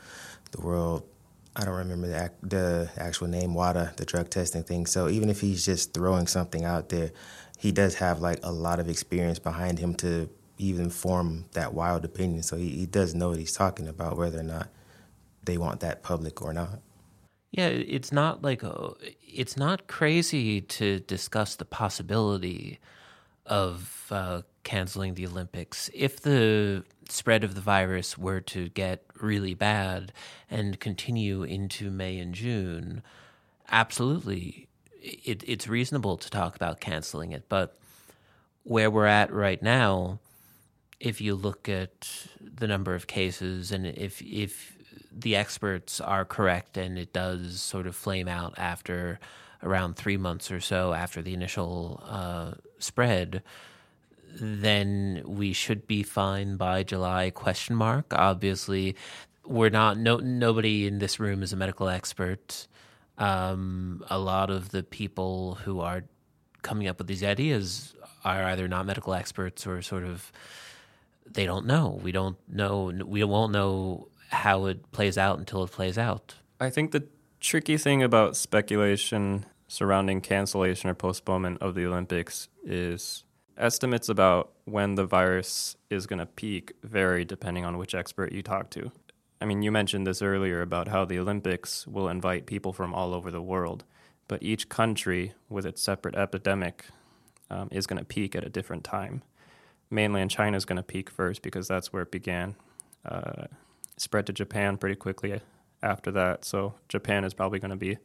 the 0.52 0.60
world. 0.60 1.02
I 1.56 1.64
don't 1.64 1.74
remember 1.74 2.06
the, 2.06 2.30
the 2.42 2.90
actual 2.96 3.26
name, 3.26 3.54
WADA, 3.54 3.94
the 3.96 4.04
drug 4.04 4.30
testing 4.30 4.62
thing. 4.62 4.86
So 4.86 5.08
even 5.08 5.28
if 5.28 5.40
he's 5.40 5.64
just 5.64 5.92
throwing 5.92 6.26
something 6.26 6.64
out 6.64 6.90
there, 6.90 7.10
he 7.58 7.72
does 7.72 7.96
have 7.96 8.20
like 8.20 8.38
a 8.42 8.52
lot 8.52 8.78
of 8.78 8.88
experience 8.88 9.38
behind 9.38 9.78
him 9.78 9.94
to 9.96 10.30
even 10.58 10.90
form 10.90 11.46
that 11.52 11.74
wild 11.74 12.04
opinion. 12.04 12.42
So 12.42 12.56
he, 12.56 12.68
he 12.70 12.86
does 12.86 13.14
know 13.14 13.30
what 13.30 13.38
he's 13.38 13.52
talking 13.52 13.88
about, 13.88 14.16
whether 14.16 14.38
or 14.38 14.44
not 14.44 14.68
they 15.44 15.58
want 15.58 15.80
that 15.80 16.02
public 16.02 16.40
or 16.42 16.52
not. 16.52 16.80
Yeah, 17.50 17.66
it's 17.66 18.12
not 18.12 18.42
like 18.42 18.62
a, 18.62 18.92
it's 19.20 19.56
not 19.56 19.88
crazy 19.88 20.60
to 20.60 21.00
discuss 21.00 21.56
the 21.56 21.64
possibility 21.64 22.78
of 23.46 24.06
uh, 24.10 24.42
canceling 24.62 25.14
the 25.14 25.26
Olympics 25.26 25.90
if 25.92 26.20
the 26.20 26.84
spread 27.12 27.44
of 27.44 27.54
the 27.54 27.60
virus 27.60 28.16
were 28.16 28.40
to 28.40 28.68
get 28.70 29.04
really 29.20 29.54
bad 29.54 30.12
and 30.50 30.80
continue 30.80 31.42
into 31.42 31.90
May 31.90 32.18
and 32.18 32.34
June. 32.34 33.02
Absolutely, 33.70 34.68
it, 35.00 35.42
it's 35.46 35.68
reasonable 35.68 36.16
to 36.16 36.30
talk 36.30 36.56
about 36.56 36.80
canceling 36.80 37.32
it, 37.32 37.48
but 37.48 37.78
where 38.64 38.90
we're 38.90 39.06
at 39.06 39.32
right 39.32 39.62
now, 39.62 40.18
if 40.98 41.20
you 41.20 41.34
look 41.34 41.68
at 41.68 42.26
the 42.40 42.66
number 42.66 42.94
of 42.94 43.06
cases 43.06 43.72
and 43.72 43.86
if 43.86 44.20
if 44.22 44.76
the 45.12 45.34
experts 45.34 46.00
are 46.00 46.24
correct 46.24 46.76
and 46.76 46.98
it 46.98 47.12
does 47.12 47.60
sort 47.60 47.86
of 47.86 47.96
flame 47.96 48.28
out 48.28 48.54
after 48.56 49.18
around 49.62 49.96
three 49.96 50.16
months 50.16 50.50
or 50.50 50.60
so 50.60 50.92
after 50.92 51.20
the 51.20 51.34
initial 51.34 52.02
uh, 52.06 52.52
spread, 52.78 53.42
then 54.38 55.22
we 55.24 55.52
should 55.52 55.86
be 55.86 56.02
fine 56.02 56.56
by 56.56 56.82
July 56.82 57.30
question 57.30 57.74
mark. 57.76 58.12
Obviously, 58.12 58.96
we're 59.44 59.70
not 59.70 59.98
no 59.98 60.16
nobody 60.18 60.86
in 60.86 60.98
this 60.98 61.18
room 61.18 61.42
is 61.42 61.52
a 61.52 61.56
medical 61.56 61.88
expert. 61.88 62.66
Um, 63.18 64.04
a 64.08 64.18
lot 64.18 64.50
of 64.50 64.70
the 64.70 64.82
people 64.82 65.56
who 65.56 65.80
are 65.80 66.04
coming 66.62 66.88
up 66.88 66.98
with 66.98 67.06
these 67.06 67.22
ideas 67.22 67.94
are 68.24 68.44
either 68.44 68.68
not 68.68 68.86
medical 68.86 69.14
experts 69.14 69.66
or 69.66 69.82
sort 69.82 70.04
of 70.04 70.30
they 71.26 71.46
don't 71.46 71.66
know. 71.66 72.00
We 72.02 72.12
don't 72.12 72.36
know. 72.48 72.92
We 73.04 73.22
won't 73.24 73.52
know 73.52 74.08
how 74.30 74.66
it 74.66 74.90
plays 74.92 75.18
out 75.18 75.38
until 75.38 75.64
it 75.64 75.70
plays 75.70 75.98
out. 75.98 76.34
I 76.58 76.70
think 76.70 76.92
the 76.92 77.06
tricky 77.40 77.76
thing 77.76 78.02
about 78.02 78.36
speculation 78.36 79.46
surrounding 79.68 80.20
cancellation 80.20 80.90
or 80.90 80.94
postponement 80.94 81.62
of 81.62 81.74
the 81.74 81.86
Olympics 81.86 82.48
is 82.64 83.24
estimates 83.56 84.08
about 84.08 84.52
when 84.64 84.94
the 84.94 85.04
virus 85.04 85.76
is 85.90 86.06
going 86.06 86.18
to 86.18 86.26
peak 86.26 86.72
vary 86.82 87.24
depending 87.24 87.64
on 87.64 87.78
which 87.78 87.94
expert 87.94 88.32
you 88.32 88.42
talk 88.42 88.70
to. 88.70 88.90
I 89.40 89.46
mean, 89.46 89.62
you 89.62 89.72
mentioned 89.72 90.06
this 90.06 90.20
earlier 90.20 90.60
about 90.60 90.88
how 90.88 91.04
the 91.04 91.18
Olympics 91.18 91.86
will 91.86 92.08
invite 92.08 92.46
people 92.46 92.72
from 92.72 92.92
all 92.92 93.14
over 93.14 93.30
the 93.30 93.40
world, 93.40 93.84
but 94.28 94.42
each 94.42 94.68
country 94.68 95.32
with 95.48 95.64
its 95.64 95.80
separate 95.80 96.14
epidemic 96.14 96.86
um, 97.50 97.68
is 97.72 97.86
going 97.86 97.98
to 97.98 98.04
peak 98.04 98.36
at 98.36 98.44
a 98.44 98.50
different 98.50 98.84
time. 98.84 99.22
Mainland 99.90 100.30
China 100.30 100.56
is 100.56 100.64
going 100.64 100.76
to 100.76 100.82
peak 100.82 101.10
first 101.10 101.42
because 101.42 101.66
that's 101.66 101.92
where 101.92 102.02
it 102.02 102.10
began. 102.10 102.54
Uh, 103.04 103.46
spread 103.96 104.26
to 104.26 104.32
Japan 104.32 104.76
pretty 104.76 104.94
quickly 104.94 105.40
after 105.82 106.10
that. 106.12 106.44
So 106.44 106.74
Japan 106.88 107.24
is 107.24 107.34
probably 107.34 107.58
going 107.58 107.70
to 107.70 107.76
be 107.76 107.98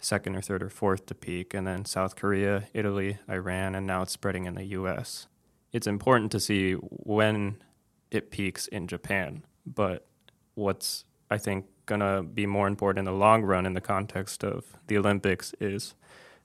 second 0.00 0.34
or 0.34 0.40
third 0.40 0.62
or 0.62 0.70
fourth 0.70 1.06
to 1.06 1.14
peak, 1.14 1.54
and 1.54 1.66
then 1.66 1.84
South 1.84 2.16
Korea, 2.16 2.64
Italy, 2.74 3.18
Iran, 3.28 3.74
and 3.74 3.86
now 3.86 4.02
it's 4.02 4.12
spreading 4.12 4.46
in 4.46 4.54
the 4.54 4.64
US. 4.64 5.26
It's 5.72 5.86
important 5.86 6.32
to 6.32 6.40
see 6.40 6.72
when 6.72 7.62
it 8.10 8.30
peaks 8.30 8.66
in 8.66 8.88
Japan, 8.88 9.44
but 9.64 10.06
what's, 10.54 11.04
I 11.30 11.38
think, 11.38 11.66
going 11.86 12.00
to 12.00 12.22
be 12.22 12.46
more 12.46 12.66
important 12.66 13.00
in 13.00 13.12
the 13.12 13.18
long 13.18 13.42
run 13.42 13.66
in 13.66 13.74
the 13.74 13.80
context 13.80 14.42
of 14.42 14.64
the 14.86 14.96
Olympics 14.96 15.54
is 15.60 15.94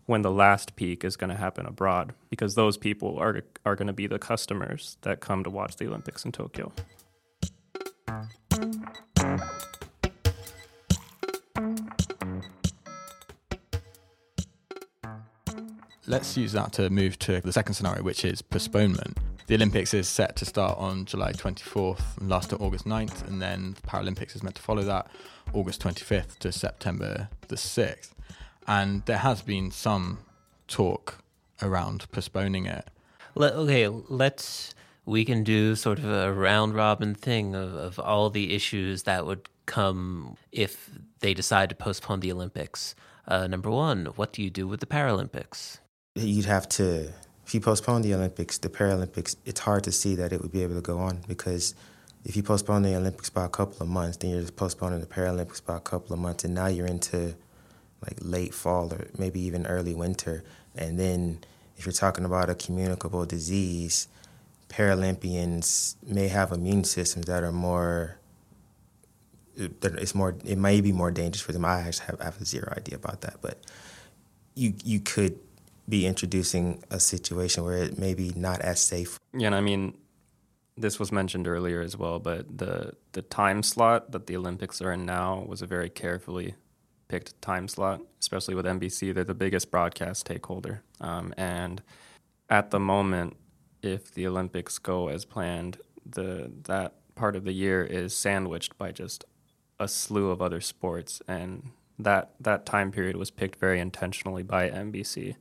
when 0.06 0.22
the 0.22 0.32
last 0.32 0.76
peak 0.76 1.04
is 1.04 1.16
going 1.16 1.32
to 1.32 1.36
happen 1.36 1.66
abroad, 1.66 2.14
because 2.30 2.54
those 2.54 2.78
people 2.78 3.18
are, 3.18 3.42
are 3.66 3.76
going 3.76 3.88
to 3.88 3.94
be 3.94 4.06
the 4.06 4.20
customers 4.20 4.98
that 5.02 5.20
come 5.20 5.44
to 5.44 5.50
watch 5.50 5.78
the 5.78 5.88
Olympics 5.88 6.24
in 6.26 6.32
Tokyo. 6.32 6.72
Let's 16.08 16.38
use 16.38 16.52
that 16.54 16.74
to 16.74 16.90
move 16.90 17.18
to 17.20 17.42
the 17.42 17.52
second 17.52 17.74
scenario, 17.74 18.04
which 18.04 18.26
is 18.26 18.42
postponement. 18.42 19.18
The 19.48 19.56
Olympics 19.56 19.94
is 19.94 20.08
set 20.08 20.36
to 20.38 20.46
start 20.46 20.78
on 20.80 21.06
July 21.06 21.32
24th 21.32 22.18
and 22.20 22.30
last 22.30 22.50
to 22.50 22.58
August 22.58 22.86
9th, 22.86 23.28
and 23.28 23.42
then 23.42 23.76
the 23.76 23.88
Paralympics 23.88 24.36
is 24.36 24.42
meant 24.42 24.56
to 24.56 24.62
follow 24.62 24.82
that 24.84 25.08
August 25.54 25.82
25th 25.82 26.40
to 26.40 26.52
September 26.52 27.30
the 27.48 27.56
6th. 27.56 28.10
And 28.68 29.06
there 29.06 29.20
has 29.20 29.42
been 29.42 29.70
some 29.70 30.20
talk 30.68 31.20
around 31.62 32.10
postponing 32.12 32.66
it. 32.66 32.90
Let, 33.36 33.54
okay, 33.54 33.88
let's 33.88 34.74
we 35.06 35.24
can 35.24 35.44
do 35.44 35.76
sort 35.76 36.00
of 36.00 36.06
a 36.06 36.34
round 36.34 36.74
robin 36.74 37.14
thing 37.14 37.54
of, 37.54 37.76
of 37.76 38.00
all 38.00 38.32
the 38.32 38.56
issues 38.56 39.04
that 39.04 39.26
would 39.26 39.48
come 39.68 40.36
if 40.52 40.90
they 41.20 41.34
decide 41.34 41.70
to 41.70 41.76
postpone 41.76 42.22
the 42.22 42.32
Olympics. 42.32 42.96
Uh, 43.28 43.46
number 43.46 43.70
one, 43.70 44.06
what 44.16 44.34
do 44.34 44.42
you 44.42 44.50
do 44.50 44.68
with 44.68 44.80
the 44.80 44.86
Paralympics? 44.86 45.80
You'd 46.16 46.46
have 46.46 46.68
to 46.70 47.12
if 47.46 47.54
you 47.54 47.62
postpone 47.62 48.02
the 48.02 48.14
Olympics, 48.16 48.58
the 48.58 48.70
Paralympics, 48.70 49.36
it's 49.46 49.60
hard 49.60 49.84
to 49.84 49.92
see 49.92 50.16
that 50.16 50.34
it 50.34 50.42
would 50.42 50.52
be 50.52 50.64
able 50.64 50.74
to 50.74 50.82
go 50.82 50.98
on 50.98 51.20
because 51.28 51.76
if 52.24 52.36
you 52.36 52.42
postpone 52.42 52.82
the 52.82 52.96
Olympics 52.96 53.30
by 53.30 53.46
a 53.46 53.50
couple 53.50 53.84
of 53.84 53.88
months, 53.88 54.18
then 54.18 54.32
you're 54.32 54.42
just 54.42 54.56
postponing 54.56 55.00
the 55.00 55.06
Paralympics 55.06 55.64
by 55.64 55.78
a 55.78 55.80
couple 55.80 56.14
of 56.14 56.20
months, 56.20 56.44
and 56.44 56.56
now 56.56 56.66
you're 56.66 56.88
into 56.88 57.36
like 58.02 58.18
late 58.20 58.54
fall 58.54 58.92
or 58.92 59.08
maybe 59.18 59.40
even 59.42 59.68
early 59.68 59.94
winter. 59.94 60.44
And 60.76 61.00
then 61.00 61.40
if 61.78 61.86
you're 61.86 61.94
talking 61.94 62.26
about 62.26 62.50
a 62.50 62.56
communicable 62.56 63.26
disease, 63.26 64.08
Paralympians 64.70 65.96
may 66.04 66.28
have 66.30 66.52
immune 66.52 66.84
systems 66.84 67.28
that 67.28 67.44
are 67.44 67.52
more. 67.52 68.18
It's 69.56 70.16
more. 70.16 70.36
It 70.44 70.58
may 70.58 70.82
be 70.82 70.92
more 70.92 71.12
dangerous 71.12 71.42
for 71.42 71.52
them. 71.54 71.64
I 71.64 71.82
actually 71.82 72.08
have, 72.08 72.22
I 72.22 72.24
have 72.26 72.44
zero 72.44 72.74
idea 72.76 72.96
about 72.96 73.22
that, 73.22 73.36
but 73.42 73.60
you 74.56 74.74
you 74.84 75.00
could 75.00 75.40
be 75.88 76.06
introducing 76.06 76.84
a 76.90 77.00
situation 77.00 77.64
where 77.64 77.78
it 77.78 77.98
may 77.98 78.14
be 78.14 78.32
not 78.36 78.62
as 78.62 78.80
safe. 78.80 79.20
Yeah, 79.34 79.48
and 79.48 79.56
I 79.56 79.62
mean, 79.62 79.98
this 80.78 81.00
was 81.00 81.12
mentioned 81.12 81.48
earlier 81.48 81.82
as 81.82 81.98
well, 81.98 82.20
but 82.20 82.58
the 82.58 82.94
the 83.14 83.22
time 83.22 83.64
slot 83.64 84.12
that 84.12 84.28
the 84.28 84.36
Olympics 84.36 84.82
are 84.82 84.92
in 84.92 85.06
now 85.06 85.46
was 85.48 85.62
a 85.62 85.68
very 85.68 85.90
carefully 85.90 86.56
picked 87.08 87.40
time 87.42 87.68
slot, 87.68 88.02
especially 88.20 88.56
with 88.56 88.66
NBC. 88.66 89.14
They're 89.14 89.24
the 89.24 89.34
biggest 89.34 89.72
broadcast 89.72 90.22
stakeholder, 90.22 90.82
um, 91.00 91.34
and 91.38 91.82
at 92.50 92.72
the 92.72 92.80
moment, 92.80 93.38
if 93.82 94.14
the 94.14 94.28
Olympics 94.28 94.78
go 94.80 95.08
as 95.08 95.24
planned, 95.24 95.78
the 96.06 96.52
that 96.64 96.96
part 97.16 97.36
of 97.36 97.46
the 97.46 97.54
year 97.54 97.84
is 97.84 98.14
sandwiched 98.14 98.78
by 98.78 98.92
just 98.92 99.24
a 99.80 99.88
slew 99.88 100.30
of 100.30 100.42
other 100.42 100.62
sports, 100.62 101.22
and 101.28 101.72
that 101.98 102.32
that 102.40 102.66
time 102.66 102.92
period 102.92 103.16
was 103.16 103.32
picked 103.32 103.60
very 103.60 103.80
intentionally 103.80 104.44
by 104.44 104.70
NBC 104.70 105.36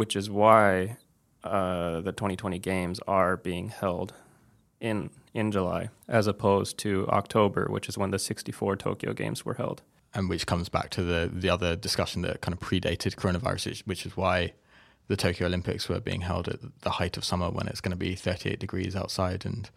which 0.00 0.16
is 0.16 0.30
why 0.30 0.96
uh, 1.44 2.00
the 2.00 2.10
2020 2.10 2.58
games 2.58 3.00
are 3.06 3.36
being 3.36 3.68
held 3.68 4.14
in 4.80 5.10
in 5.34 5.52
July 5.52 5.90
as 6.08 6.26
opposed 6.26 6.78
to 6.78 7.06
October, 7.08 7.66
which 7.68 7.86
is 7.86 7.98
when 7.98 8.10
the 8.10 8.18
64 8.18 8.76
Tokyo 8.76 9.12
Games 9.12 9.44
were 9.44 9.52
held. 9.62 9.82
And 10.14 10.30
which 10.30 10.46
comes 10.46 10.70
back 10.70 10.88
to 10.96 11.02
the 11.02 11.30
the 11.30 11.50
other 11.50 11.76
discussion 11.76 12.22
that 12.22 12.40
kind 12.40 12.54
of 12.54 12.60
predated 12.60 13.14
coronavirus, 13.16 13.82
which 13.82 14.06
is 14.06 14.16
why 14.16 14.54
the 15.08 15.16
Tokyo 15.16 15.46
Olympics 15.48 15.86
were 15.86 16.00
being 16.00 16.22
held 16.22 16.48
at 16.48 16.60
the 16.80 16.92
height 16.98 17.18
of 17.18 17.22
summer 17.22 17.50
when 17.50 17.68
it's 17.68 17.82
going 17.82 17.96
to 17.98 18.04
be 18.08 18.14
38 18.14 18.58
degrees 18.58 18.96
outside, 18.96 19.44
and 19.44 19.68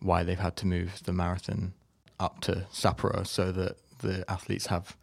why 0.00 0.22
they've 0.22 0.46
had 0.48 0.56
to 0.56 0.66
move 0.66 1.02
the 1.04 1.12
marathon 1.12 1.74
up 2.18 2.40
to 2.40 2.66
Sapporo 2.72 3.26
so 3.26 3.52
that 3.52 3.76
the 3.98 4.24
athletes 4.26 4.68
have 4.68 4.96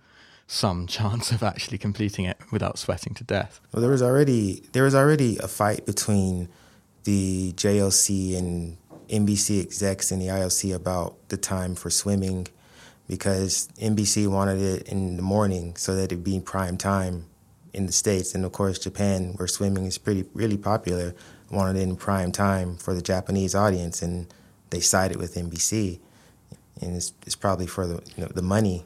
some 0.53 0.85
chance 0.97 1.31
of 1.31 1.43
actually 1.43 1.77
completing 1.77 2.25
it 2.25 2.37
without 2.51 2.77
sweating 2.77 3.13
to 3.15 3.23
death. 3.23 3.59
Well, 3.71 3.81
there 3.81 3.91
was 3.91 4.01
already 4.01 4.63
there 4.73 4.83
was 4.83 4.95
already 4.95 5.37
a 5.37 5.47
fight 5.47 5.85
between 5.85 6.49
the 7.03 7.53
JLC 7.53 8.37
and 8.37 8.77
NBC 9.09 9.61
execs 9.61 10.11
and 10.11 10.21
the 10.21 10.27
IOC 10.27 10.73
about 10.73 11.17
the 11.29 11.37
time 11.37 11.75
for 11.75 11.89
swimming 11.89 12.47
because 13.07 13.67
NBC 13.79 14.27
wanted 14.27 14.61
it 14.61 14.87
in 14.87 15.17
the 15.17 15.23
morning 15.23 15.75
so 15.75 15.95
that 15.95 16.05
it'd 16.05 16.23
be 16.23 16.39
prime 16.39 16.77
time 16.77 17.25
in 17.73 17.85
the 17.85 17.91
states 17.91 18.33
and 18.33 18.45
of 18.45 18.51
course 18.51 18.79
Japan 18.79 19.33
where 19.35 19.47
swimming 19.47 19.85
is 19.85 19.97
pretty 19.97 20.25
really 20.33 20.57
popular 20.57 21.13
wanted 21.51 21.79
it 21.79 21.83
in 21.83 21.95
prime 21.95 22.31
time 22.31 22.77
for 22.77 22.93
the 22.93 23.01
Japanese 23.01 23.53
audience 23.53 24.01
and 24.01 24.33
they 24.69 24.79
sided 24.79 25.17
with 25.17 25.35
NBC 25.35 25.99
and 26.81 26.95
it's, 26.95 27.13
it's 27.25 27.35
probably 27.35 27.67
for 27.67 27.85
the 27.85 27.95
you 28.15 28.23
know, 28.23 28.31
the 28.33 28.41
money 28.41 28.85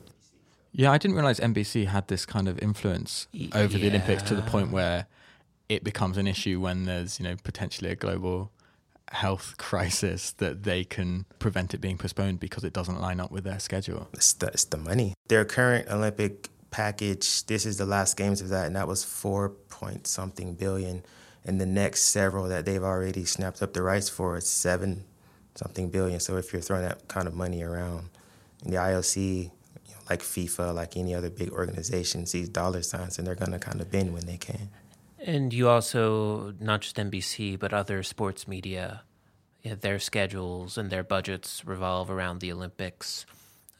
yeah, 0.78 0.92
I 0.92 1.00
didn't 1.00 1.16
realize 1.16 1.40
NBC 1.40 1.88
had 1.88 2.08
this 2.08 2.24
kind 2.24 2.48
of 2.48 2.60
influence 2.60 3.28
over 3.54 3.78
yeah. 3.78 3.80
the 3.80 3.88
Olympics 3.88 4.22
to 4.24 4.36
the 4.36 4.44
point 4.44 4.70
where 4.72 5.08
it 5.70 5.84
becomes 5.84 6.18
an 6.18 6.28
issue 6.28 6.62
when 6.62 6.86
there's, 6.86 7.20
you 7.20 7.24
know, 7.24 7.36
potentially 7.44 7.90
a 7.90 7.96
global 7.96 8.52
health 9.10 9.56
crisis 9.58 10.34
that 10.34 10.64
they 10.64 10.84
can 10.84 11.26
prevent 11.40 11.74
it 11.74 11.80
being 11.80 11.98
postponed 11.98 12.40
because 12.40 12.64
it 12.64 12.74
doesn't 12.74 13.02
line 13.02 13.20
up 13.20 13.32
with 13.32 13.44
their 13.44 13.60
schedule. 13.60 14.08
It's 14.14 14.34
the, 14.34 14.48
it's 14.48 14.66
the 14.66 14.78
money. 14.78 15.16
Their 15.30 15.46
current 15.46 15.90
Olympic 15.90 16.50
package, 16.70 17.44
this 17.48 17.66
is 17.66 17.78
the 17.80 17.86
last 17.88 18.16
games 18.16 18.40
of 18.40 18.50
that, 18.50 18.68
and 18.68 18.76
that 18.76 18.88
was 18.88 19.04
four 19.04 19.50
point 19.50 20.06
something 20.06 20.54
billion. 20.54 21.02
And 21.44 21.60
the 21.60 21.66
next 21.66 22.02
several 22.02 22.48
that 22.50 22.66
they've 22.66 22.84
already 22.84 23.26
snapped 23.26 23.64
up 23.64 23.74
the 23.74 23.82
rights 23.82 24.10
for 24.10 24.38
is 24.38 24.46
seven 24.46 25.06
something 25.56 25.90
billion. 25.90 26.20
So 26.20 26.38
if 26.38 26.54
you're 26.54 26.62
throwing 26.62 26.84
that 26.84 27.08
kind 27.08 27.28
of 27.28 27.34
money 27.34 27.64
around, 27.64 28.10
and 28.64 28.72
the 28.72 28.78
IOC 28.78 29.50
like 30.10 30.22
FIFA, 30.22 30.74
like 30.74 30.98
any 30.98 31.14
other 31.14 31.30
big 31.30 31.52
organization, 31.52 32.26
sees 32.26 32.50
dollar 32.50 32.82
signs 32.82 33.18
and 33.18 33.28
they're 33.28 33.36
going 33.36 33.52
to 33.52 33.60
kind 33.60 33.82
of 33.82 33.92
bend 33.92 34.14
when 34.14 34.26
they 34.26 34.38
can. 34.38 34.70
And 35.20 35.54
you 35.54 35.68
also, 35.68 36.54
not 36.60 36.82
just 36.82 36.96
NBC, 36.96 37.58
but 37.58 37.74
other 37.74 38.04
sports 38.04 38.48
media, 38.48 39.02
their 39.64 40.00
schedules 40.00 40.78
and 40.78 40.90
their 40.90 41.04
budgets 41.04 41.66
revolve 41.66 42.10
around 42.10 42.40
the 42.40 42.52
Olympics. 42.52 43.26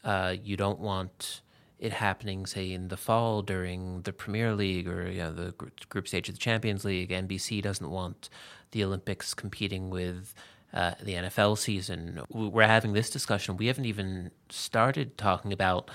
Uh, 0.04 0.34
you 0.42 0.56
don't 0.56 0.80
want 0.80 1.40
it 1.78 1.92
happening, 1.92 2.44
say, 2.44 2.72
in 2.72 2.88
the 2.88 2.96
fall 2.96 3.42
during 3.42 4.02
the 4.02 4.12
Premier 4.12 4.54
League 4.54 4.88
or 4.88 5.08
you 5.08 5.18
know, 5.18 5.32
the 5.32 5.54
group 5.88 6.08
stage 6.08 6.28
of 6.28 6.34
the 6.34 6.40
Champions 6.40 6.84
League. 6.84 7.10
NBC 7.10 7.62
doesn't 7.62 7.88
want 7.88 8.28
the 8.72 8.84
Olympics 8.84 9.32
competing 9.32 9.88
with 9.88 10.34
uh, 10.72 10.92
the 11.02 11.14
NFL 11.14 11.58
season. 11.58 12.20
We're 12.28 12.66
having 12.66 12.92
this 12.92 13.10
discussion. 13.10 13.56
We 13.56 13.66
haven't 13.66 13.86
even 13.86 14.30
started 14.50 15.16
talking 15.16 15.52
about 15.52 15.90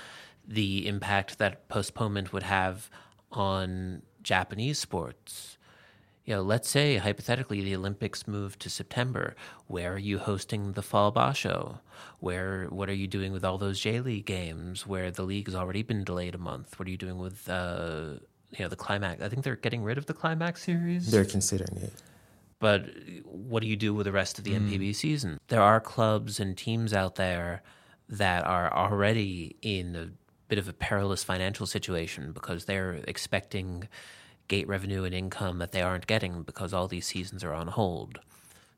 the 0.46 0.86
impact 0.86 1.38
that 1.38 1.68
postponement 1.68 2.32
would 2.32 2.42
have 2.42 2.90
on 3.32 4.02
Japanese 4.22 4.78
sports. 4.78 5.58
You 6.24 6.36
know, 6.36 6.42
let's 6.42 6.70
say 6.70 6.96
hypothetically 6.96 7.60
the 7.60 7.76
Olympics 7.76 8.26
move 8.26 8.58
to 8.60 8.70
September. 8.70 9.36
Where 9.66 9.94
are 9.94 9.98
you 9.98 10.18
hosting 10.18 10.72
the 10.72 10.82
fall 10.82 11.12
basho? 11.12 11.80
Where 12.20 12.66
what 12.70 12.88
are 12.88 12.94
you 12.94 13.06
doing 13.06 13.32
with 13.32 13.44
all 13.44 13.58
those 13.58 13.78
J 13.78 14.00
League 14.00 14.24
games 14.24 14.86
where 14.86 15.10
the 15.10 15.22
league 15.22 15.46
has 15.46 15.54
already 15.54 15.82
been 15.82 16.02
delayed 16.02 16.34
a 16.34 16.38
month? 16.38 16.78
What 16.78 16.88
are 16.88 16.90
you 16.90 16.96
doing 16.96 17.18
with 17.18 17.48
uh, 17.48 18.14
you 18.50 18.64
know 18.64 18.68
the 18.68 18.76
climax? 18.76 19.22
I 19.22 19.28
think 19.28 19.44
they're 19.44 19.56
getting 19.56 19.84
rid 19.84 19.98
of 19.98 20.06
the 20.06 20.14
climax 20.14 20.62
series. 20.62 21.10
They're 21.10 21.26
considering 21.26 21.76
it. 21.76 21.92
But 22.58 22.86
what 23.24 23.62
do 23.62 23.68
you 23.68 23.76
do 23.76 23.92
with 23.94 24.06
the 24.06 24.12
rest 24.12 24.38
of 24.38 24.44
the 24.44 24.52
mm. 24.52 24.70
NPB 24.70 24.94
season? 24.94 25.38
There 25.48 25.62
are 25.62 25.80
clubs 25.80 26.40
and 26.40 26.56
teams 26.56 26.92
out 26.92 27.16
there 27.16 27.62
that 28.08 28.44
are 28.46 28.72
already 28.72 29.56
in 29.62 29.96
a 29.96 30.10
bit 30.48 30.58
of 30.58 30.68
a 30.68 30.72
perilous 30.72 31.24
financial 31.24 31.66
situation 31.66 32.32
because 32.32 32.64
they're 32.64 33.00
expecting 33.08 33.88
gate 34.48 34.68
revenue 34.68 35.04
and 35.04 35.14
income 35.14 35.58
that 35.58 35.72
they 35.72 35.82
aren't 35.82 36.06
getting 36.06 36.42
because 36.42 36.74
all 36.74 36.86
these 36.86 37.06
seasons 37.06 37.42
are 37.42 37.54
on 37.54 37.68
hold. 37.68 38.20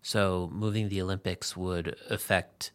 So 0.03 0.49
moving 0.53 0.89
the 0.89 1.03
Olympics 1.03 1.57
would 1.57 1.97
affect 2.09 2.71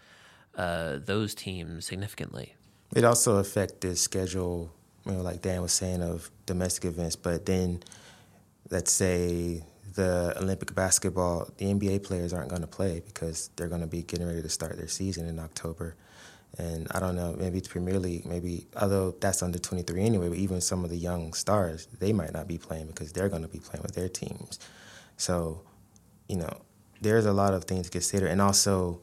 uh, 0.56 0.98
those 1.04 1.34
teams 1.34 1.86
significantly. 1.86 2.56
It 2.94 3.06
also 3.06 3.38
affect 3.38 3.82
the 3.82 3.96
schedule, 3.96 4.70
you 5.06 5.14
know, 5.14 5.22
like 5.22 5.42
Dan 5.42 5.62
was 5.62 5.72
saying, 5.72 6.04
of 6.04 6.30
domestic 6.46 6.86
events. 6.86 7.16
But 7.16 7.46
then, 7.46 7.84
let's 8.70 8.92
say 8.92 9.64
the 9.96 10.34
Olympic 10.42 10.74
basketball, 10.74 11.50
the 11.58 11.66
NBA 11.66 12.04
players 12.04 12.34
aren't 12.34 12.50
going 12.50 12.62
to 12.62 12.68
play 12.68 13.02
because 13.06 13.50
they're 13.56 13.68
going 13.68 13.82
to 13.82 13.88
be 13.88 14.04
getting 14.04 14.28
ready 14.28 14.42
to 14.42 14.50
start 14.50 14.78
their 14.78 14.88
season 14.88 15.28
in 15.28 15.40
October. 15.40 15.96
And 16.58 16.88
I 16.92 17.00
don't 17.00 17.16
know, 17.16 17.36
maybe 17.38 17.58
it's 17.58 17.68
Premier 17.68 18.00
League, 18.00 18.26
maybe, 18.26 18.68
although 18.80 19.16
that's 19.20 19.42
under 19.42 19.58
23 19.58 20.02
anyway, 20.02 20.30
but 20.30 20.38
even 20.38 20.60
some 20.60 20.84
of 20.84 20.90
the 20.90 20.98
young 20.98 21.34
stars, 21.34 21.88
they 22.00 22.12
might 22.12 22.34
not 22.34 22.48
be 22.48 22.58
playing 22.58 22.88
because 22.88 23.14
they're 23.14 23.30
going 23.30 23.42
to 23.42 23.48
be 23.48 23.60
playing 23.60 23.84
with 23.84 23.96
their 23.96 24.10
teams. 24.10 24.60
So, 25.16 25.62
you 26.28 26.36
know, 26.38 26.62
there's 27.00 27.26
a 27.26 27.34
lot 27.34 27.54
of 27.54 27.64
things 27.66 27.86
to 27.86 27.92
consider. 27.92 28.28
And 28.28 28.42
also 28.42 29.00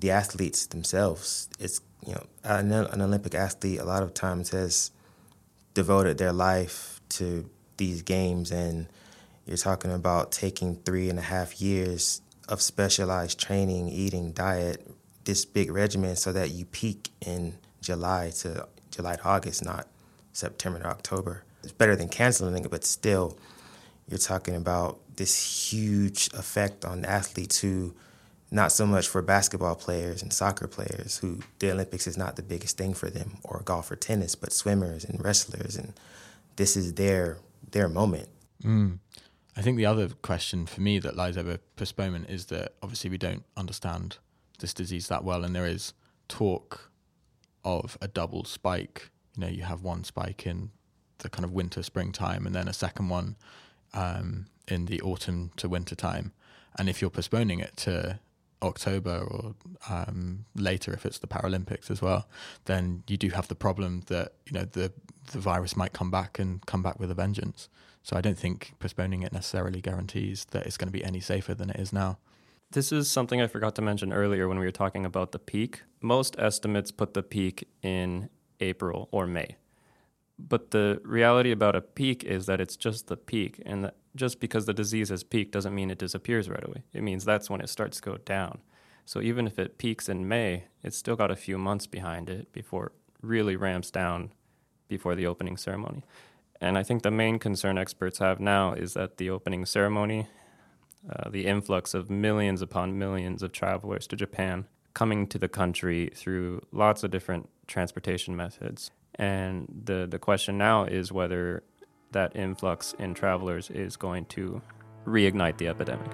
the 0.00 0.10
athletes 0.10 0.66
themselves. 0.66 1.48
It's, 1.58 1.80
you 2.06 2.14
know, 2.14 2.26
an, 2.44 2.72
an 2.72 3.00
Olympic 3.00 3.34
athlete 3.34 3.80
a 3.80 3.84
lot 3.84 4.02
of 4.02 4.14
times 4.14 4.50
has 4.50 4.90
devoted 5.74 6.18
their 6.18 6.32
life 6.32 7.00
to 7.10 7.48
these 7.76 8.02
games. 8.02 8.50
And 8.50 8.88
you're 9.50 9.56
talking 9.56 9.90
about 9.90 10.30
taking 10.30 10.76
three 10.76 11.10
and 11.10 11.18
a 11.18 11.22
half 11.22 11.60
years 11.60 12.22
of 12.48 12.62
specialized 12.62 13.40
training, 13.40 13.88
eating, 13.88 14.30
diet, 14.30 14.88
this 15.24 15.44
big 15.44 15.72
regimen 15.72 16.14
so 16.14 16.32
that 16.32 16.52
you 16.52 16.64
peak 16.66 17.08
in 17.20 17.58
July 17.82 18.30
to 18.38 18.68
July 18.92 19.16
to 19.16 19.24
August, 19.24 19.64
not 19.64 19.88
September 20.32 20.78
to 20.78 20.86
October. 20.86 21.42
It's 21.64 21.72
better 21.72 21.96
than 21.96 22.08
canceling 22.08 22.64
it, 22.64 22.70
but 22.70 22.84
still, 22.84 23.36
you're 24.08 24.20
talking 24.20 24.54
about 24.54 25.00
this 25.16 25.72
huge 25.72 26.28
effect 26.32 26.84
on 26.84 27.04
athletes 27.04 27.58
who, 27.58 27.92
not 28.52 28.70
so 28.70 28.86
much 28.86 29.08
for 29.08 29.20
basketball 29.20 29.74
players 29.74 30.22
and 30.22 30.32
soccer 30.32 30.68
players, 30.68 31.18
who 31.18 31.40
the 31.58 31.72
Olympics 31.72 32.06
is 32.06 32.16
not 32.16 32.36
the 32.36 32.42
biggest 32.42 32.78
thing 32.78 32.94
for 32.94 33.10
them, 33.10 33.38
or 33.42 33.62
golf 33.64 33.90
or 33.90 33.96
tennis, 33.96 34.36
but 34.36 34.52
swimmers 34.52 35.04
and 35.04 35.24
wrestlers, 35.24 35.74
and 35.74 35.92
this 36.54 36.76
is 36.76 36.94
their 36.94 37.38
their 37.72 37.88
moment. 37.88 38.28
Mm. 38.62 38.98
I 39.56 39.62
think 39.62 39.76
the 39.76 39.86
other 39.86 40.08
question 40.08 40.66
for 40.66 40.80
me 40.80 40.98
that 41.00 41.16
lies 41.16 41.36
over 41.36 41.58
postponement 41.76 42.30
is 42.30 42.46
that 42.46 42.74
obviously 42.82 43.10
we 43.10 43.18
don't 43.18 43.44
understand 43.56 44.18
this 44.60 44.72
disease 44.72 45.08
that 45.08 45.24
well, 45.24 45.44
and 45.44 45.54
there 45.54 45.66
is 45.66 45.92
talk 46.28 46.90
of 47.64 47.98
a 48.00 48.08
double 48.08 48.44
spike. 48.44 49.10
You 49.36 49.42
know, 49.42 49.48
you 49.48 49.62
have 49.62 49.82
one 49.82 50.04
spike 50.04 50.46
in 50.46 50.70
the 51.18 51.28
kind 51.28 51.44
of 51.44 51.52
winter 51.52 51.82
springtime, 51.82 52.46
and 52.46 52.54
then 52.54 52.68
a 52.68 52.72
second 52.72 53.08
one 53.08 53.36
um, 53.92 54.46
in 54.68 54.86
the 54.86 55.00
autumn 55.02 55.50
to 55.56 55.68
winter 55.68 55.94
time. 55.94 56.32
And 56.78 56.88
if 56.88 57.00
you're 57.00 57.10
postponing 57.10 57.60
it 57.60 57.76
to 57.78 58.20
October 58.62 59.26
or 59.30 59.54
um, 59.88 60.44
later, 60.54 60.92
if 60.92 61.06
it's 61.06 61.18
the 61.18 61.26
Paralympics 61.26 61.90
as 61.90 62.02
well, 62.02 62.28
then 62.66 63.02
you 63.08 63.16
do 63.16 63.30
have 63.30 63.48
the 63.48 63.54
problem 63.54 64.02
that 64.06 64.34
you 64.46 64.52
know 64.52 64.64
the 64.64 64.92
the 65.32 65.38
virus 65.38 65.76
might 65.76 65.92
come 65.92 66.10
back 66.10 66.38
and 66.38 66.64
come 66.66 66.82
back 66.82 66.98
with 66.98 67.10
a 67.10 67.14
vengeance. 67.14 67.68
So 68.02 68.16
I 68.16 68.20
don't 68.20 68.38
think 68.38 68.74
postponing 68.78 69.22
it 69.22 69.32
necessarily 69.32 69.80
guarantees 69.80 70.46
that 70.52 70.66
it's 70.66 70.76
going 70.76 70.88
to 70.88 70.92
be 70.92 71.04
any 71.04 71.20
safer 71.20 71.54
than 71.54 71.70
it 71.70 71.78
is 71.78 71.92
now. 71.92 72.18
This 72.72 72.92
is 72.92 73.10
something 73.10 73.40
I 73.40 73.46
forgot 73.46 73.74
to 73.76 73.82
mention 73.82 74.12
earlier 74.12 74.48
when 74.48 74.58
we 74.58 74.64
were 74.64 74.70
talking 74.70 75.04
about 75.04 75.32
the 75.32 75.38
peak. 75.38 75.82
Most 76.00 76.36
estimates 76.38 76.90
put 76.90 77.14
the 77.14 77.22
peak 77.22 77.68
in 77.82 78.30
April 78.60 79.08
or 79.10 79.26
May. 79.26 79.56
But 80.48 80.70
the 80.70 81.00
reality 81.04 81.50
about 81.52 81.76
a 81.76 81.80
peak 81.80 82.24
is 82.24 82.46
that 82.46 82.60
it's 82.60 82.76
just 82.76 83.08
the 83.08 83.16
peak, 83.16 83.60
and 83.66 83.90
just 84.16 84.40
because 84.40 84.66
the 84.66 84.74
disease 84.74 85.08
has 85.10 85.22
peaked 85.22 85.52
doesn't 85.52 85.74
mean 85.74 85.90
it 85.90 85.98
disappears 85.98 86.48
right 86.48 86.64
away. 86.66 86.82
It 86.92 87.02
means 87.02 87.24
that's 87.24 87.50
when 87.50 87.60
it 87.60 87.68
starts 87.68 88.00
to 88.00 88.10
go 88.10 88.16
down. 88.18 88.60
So 89.04 89.20
even 89.20 89.46
if 89.46 89.58
it 89.58 89.78
peaks 89.78 90.08
in 90.08 90.28
May, 90.28 90.64
it's 90.82 90.96
still 90.96 91.16
got 91.16 91.30
a 91.30 91.36
few 91.36 91.58
months 91.58 91.86
behind 91.86 92.30
it 92.30 92.52
before 92.52 92.86
it 92.86 92.92
really 93.22 93.56
ramps 93.56 93.90
down 93.90 94.32
before 94.88 95.14
the 95.14 95.26
opening 95.26 95.56
ceremony. 95.56 96.02
And 96.60 96.76
I 96.76 96.82
think 96.82 97.02
the 97.02 97.10
main 97.10 97.38
concern 97.38 97.78
experts 97.78 98.18
have 98.18 98.40
now 98.40 98.72
is 98.72 98.94
that 98.94 99.16
the 99.16 99.30
opening 99.30 99.64
ceremony 99.66 100.28
uh, 101.08 101.30
the 101.30 101.46
influx 101.46 101.94
of 101.94 102.10
millions 102.10 102.60
upon 102.60 102.98
millions 102.98 103.42
of 103.42 103.52
travelers 103.52 104.06
to 104.08 104.16
Japan 104.16 104.66
coming 104.92 105.26
to 105.28 105.38
the 105.38 105.48
country 105.48 106.10
through 106.14 106.60
lots 106.72 107.02
of 107.02 107.10
different 107.10 107.48
transportation 107.66 108.36
methods. 108.36 108.90
And 109.16 109.66
the, 109.84 110.06
the 110.10 110.18
question 110.18 110.58
now 110.58 110.84
is 110.84 111.12
whether 111.12 111.62
that 112.12 112.34
influx 112.34 112.94
in 112.98 113.14
travelers 113.14 113.70
is 113.70 113.96
going 113.96 114.24
to 114.26 114.62
reignite 115.06 115.58
the 115.58 115.68
epidemic. 115.68 116.10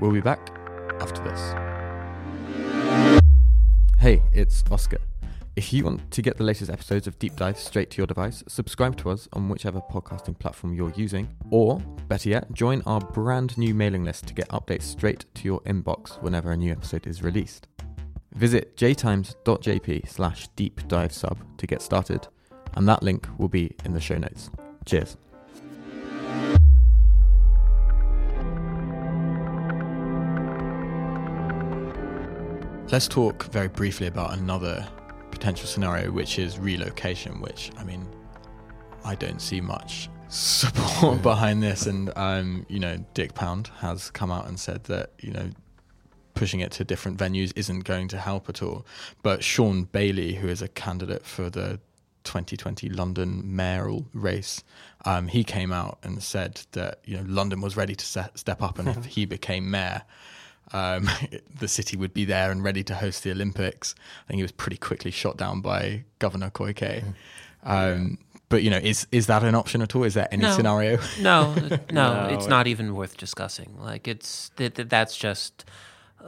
We'll 0.00 0.12
be 0.12 0.20
back 0.20 0.50
after 1.00 1.22
this. 1.22 1.54
Hey, 3.98 4.22
it's 4.32 4.64
Oscar. 4.70 4.98
If 5.56 5.74
you 5.74 5.84
want 5.84 6.10
to 6.12 6.22
get 6.22 6.38
the 6.38 6.44
latest 6.44 6.70
episodes 6.70 7.06
of 7.06 7.18
Deep 7.18 7.36
Dive 7.36 7.58
straight 7.58 7.90
to 7.90 7.98
your 7.98 8.06
device, 8.06 8.42
subscribe 8.48 8.96
to 8.98 9.10
us 9.10 9.28
on 9.34 9.50
whichever 9.50 9.80
podcasting 9.80 10.38
platform 10.38 10.72
you're 10.72 10.92
using, 10.96 11.28
or 11.50 11.80
better 12.08 12.30
yet, 12.30 12.50
join 12.54 12.82
our 12.86 13.00
brand 13.00 13.58
new 13.58 13.74
mailing 13.74 14.04
list 14.04 14.26
to 14.28 14.32
get 14.32 14.48
updates 14.48 14.84
straight 14.84 15.26
to 15.34 15.44
your 15.44 15.60
inbox 15.62 16.22
whenever 16.22 16.50
a 16.50 16.56
new 16.56 16.72
episode 16.72 17.06
is 17.06 17.22
released. 17.22 17.66
Visit 18.32 18.76
jtimes.jp 18.76 20.08
slash 20.08 20.48
deep 20.54 20.86
dive 20.86 21.12
sub 21.12 21.38
to 21.58 21.66
get 21.66 21.82
started, 21.82 22.28
and 22.74 22.88
that 22.88 23.02
link 23.02 23.26
will 23.38 23.48
be 23.48 23.74
in 23.84 23.92
the 23.92 24.00
show 24.00 24.16
notes. 24.16 24.50
Cheers. 24.86 25.16
Let's 32.92 33.06
talk 33.06 33.44
very 33.52 33.68
briefly 33.68 34.06
about 34.06 34.36
another 34.36 34.86
potential 35.30 35.66
scenario, 35.66 36.10
which 36.10 36.38
is 36.38 36.58
relocation, 36.58 37.40
which 37.40 37.70
I 37.78 37.84
mean, 37.84 38.06
I 39.04 39.14
don't 39.16 39.40
see 39.40 39.60
much 39.60 40.08
support 40.28 41.22
behind 41.22 41.62
this. 41.62 41.86
And, 41.86 42.12
um, 42.16 42.64
you 42.68 42.78
know, 42.78 42.96
Dick 43.14 43.34
Pound 43.34 43.70
has 43.78 44.10
come 44.10 44.30
out 44.30 44.46
and 44.46 44.58
said 44.58 44.84
that, 44.84 45.12
you 45.20 45.32
know, 45.32 45.50
pushing 46.40 46.60
it 46.60 46.72
to 46.72 46.82
different 46.82 47.18
venues 47.18 47.52
isn't 47.54 47.80
going 47.80 48.08
to 48.08 48.16
help 48.16 48.48
at 48.48 48.62
all. 48.62 48.86
But 49.22 49.44
Shaun 49.44 49.84
Bailey, 49.84 50.32
who 50.32 50.48
is 50.48 50.62
a 50.62 50.68
candidate 50.68 51.26
for 51.26 51.50
the 51.50 51.78
2020 52.24 52.88
London 52.88 53.42
mayoral 53.44 54.06
race, 54.14 54.64
um, 55.04 55.28
he 55.28 55.44
came 55.44 55.70
out 55.70 55.98
and 56.02 56.22
said 56.22 56.62
that 56.72 57.00
you 57.04 57.14
know 57.14 57.24
London 57.26 57.60
was 57.60 57.76
ready 57.76 57.94
to 57.94 58.06
set, 58.06 58.38
step 58.38 58.62
up, 58.62 58.78
and 58.78 58.88
if 58.88 59.04
he 59.16 59.26
became 59.26 59.70
mayor, 59.70 60.00
um, 60.72 61.10
the 61.58 61.68
city 61.68 61.98
would 61.98 62.14
be 62.14 62.24
there 62.24 62.50
and 62.50 62.64
ready 62.64 62.82
to 62.84 62.94
host 62.94 63.22
the 63.22 63.32
Olympics. 63.32 63.94
I 64.24 64.28
think 64.28 64.36
he 64.36 64.42
was 64.42 64.52
pretty 64.52 64.78
quickly 64.78 65.10
shot 65.10 65.36
down 65.36 65.60
by 65.60 66.04
Governor 66.20 66.48
Koike. 66.48 67.04
Um, 67.64 68.16
but 68.48 68.62
you 68.62 68.70
know, 68.70 68.78
is 68.78 69.06
is 69.12 69.26
that 69.26 69.44
an 69.44 69.54
option 69.54 69.82
at 69.82 69.94
all? 69.94 70.04
Is 70.04 70.14
there 70.14 70.28
any 70.30 70.44
no. 70.44 70.56
scenario? 70.56 71.00
No, 71.20 71.52
no, 71.70 71.78
no, 71.92 72.28
it's 72.34 72.46
not 72.46 72.66
even 72.66 72.94
worth 72.94 73.18
discussing. 73.18 73.76
Like 73.78 74.08
it's 74.08 74.52
that, 74.56 74.88
that's 74.88 75.18
just 75.18 75.66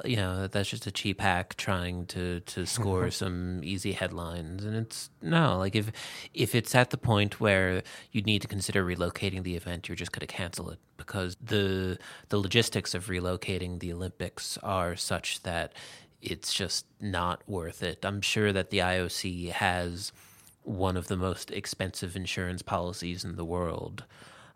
you 0.04 0.16
know 0.16 0.46
that's 0.46 0.68
just 0.68 0.86
a 0.86 0.90
cheap 0.90 1.20
hack 1.20 1.54
trying 1.56 2.06
to 2.06 2.40
to 2.40 2.66
score 2.76 3.10
some 3.10 3.60
easy 3.62 3.92
headlines. 3.92 4.64
And 4.64 4.76
it's 4.76 5.10
no 5.20 5.58
like 5.58 5.76
if 5.76 5.92
if 6.34 6.54
it's 6.54 6.74
at 6.74 6.90
the 6.90 6.98
point 6.98 7.40
where 7.40 7.82
you 8.10 8.22
need 8.22 8.42
to 8.42 8.48
consider 8.48 8.84
relocating 8.84 9.42
the 9.42 9.56
event 9.56 9.88
you're 9.88 9.96
just 9.96 10.12
going 10.12 10.26
to 10.26 10.32
cancel 10.32 10.70
it 10.70 10.78
because 10.96 11.36
the 11.42 11.98
the 12.28 12.38
logistics 12.38 12.94
of 12.94 13.06
relocating 13.06 13.80
the 13.80 13.92
olympics 13.92 14.56
are 14.62 14.96
such 14.96 15.42
that 15.42 15.72
it's 16.22 16.54
just 16.54 16.86
not 17.00 17.42
worth 17.48 17.82
it. 17.82 18.04
I'm 18.04 18.20
sure 18.20 18.52
that 18.52 18.70
the 18.70 18.78
IOC 18.78 19.50
has 19.50 20.12
one 20.62 20.96
of 20.96 21.08
the 21.08 21.16
most 21.16 21.50
expensive 21.50 22.14
insurance 22.14 22.62
policies 22.62 23.24
in 23.24 23.34
the 23.34 23.44
world 23.44 24.04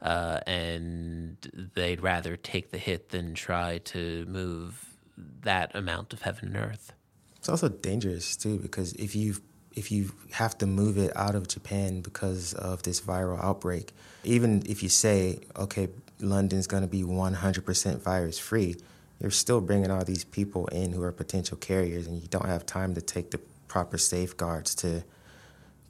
uh, 0.01 0.41
and 0.47 1.37
they'd 1.75 2.01
rather 2.01 2.37
take 2.37 2.71
the 2.71 2.79
hit 2.79 3.11
than 3.11 3.35
try 3.35 3.79
to 3.79 4.25
move 4.27 4.96
that 5.17 5.75
amount 5.75 6.13
of 6.13 6.23
heaven 6.23 6.49
and 6.49 6.57
earth. 6.57 6.93
It's 7.37 7.49
also 7.49 7.69
dangerous 7.69 8.37
too 8.37 8.59
because 8.59 8.93
if 8.95 9.15
you 9.15 9.37
if 9.75 9.93
you 9.93 10.11
have 10.33 10.57
to 10.59 10.67
move 10.67 10.97
it 10.97 11.15
out 11.17 11.35
of 11.35 11.49
Japan 11.49 12.01
because 12.01 12.55
of 12.55 12.83
this 12.83 13.01
viral 13.01 13.43
outbreak, 13.43 13.93
even 14.25 14.63
if 14.67 14.83
you 14.83 14.89
say 14.89 15.41
okay, 15.57 15.89
London's 16.21 16.67
going 16.67 16.83
to 16.83 16.89
be 16.89 17.03
100% 17.03 18.01
virus 18.01 18.39
free, 18.39 18.77
you're 19.21 19.31
still 19.31 19.61
bringing 19.61 19.91
all 19.91 20.05
these 20.05 20.25
people 20.25 20.67
in 20.69 20.93
who 20.93 21.03
are 21.03 21.13
potential 21.13 21.57
carriers, 21.57 22.07
and 22.07 22.21
you 22.21 22.29
don't 22.29 22.47
have 22.47 22.67
time 22.67 22.95
to 22.95 23.01
take 23.01 23.31
the 23.31 23.39
proper 23.69 23.99
safeguards 23.99 24.75
to 24.77 25.05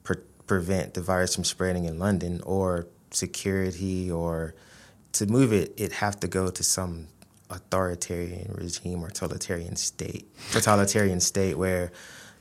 pre- 0.03 0.17
prevent 0.45 0.93
the 0.93 1.01
virus 1.01 1.35
from 1.35 1.43
spreading 1.43 1.85
in 1.85 1.99
London 1.99 2.41
or 2.45 2.87
security 3.11 4.11
or 4.11 4.53
to 5.13 5.25
move 5.25 5.53
it, 5.53 5.73
it 5.77 5.93
have 5.93 6.19
to 6.19 6.27
go 6.27 6.49
to 6.49 6.63
some 6.63 7.07
authoritarian 7.49 8.51
regime 8.53 9.03
or 9.03 9.09
totalitarian 9.09 9.75
state, 9.75 10.27
totalitarian 10.51 11.19
state 11.19 11.57
where 11.57 11.91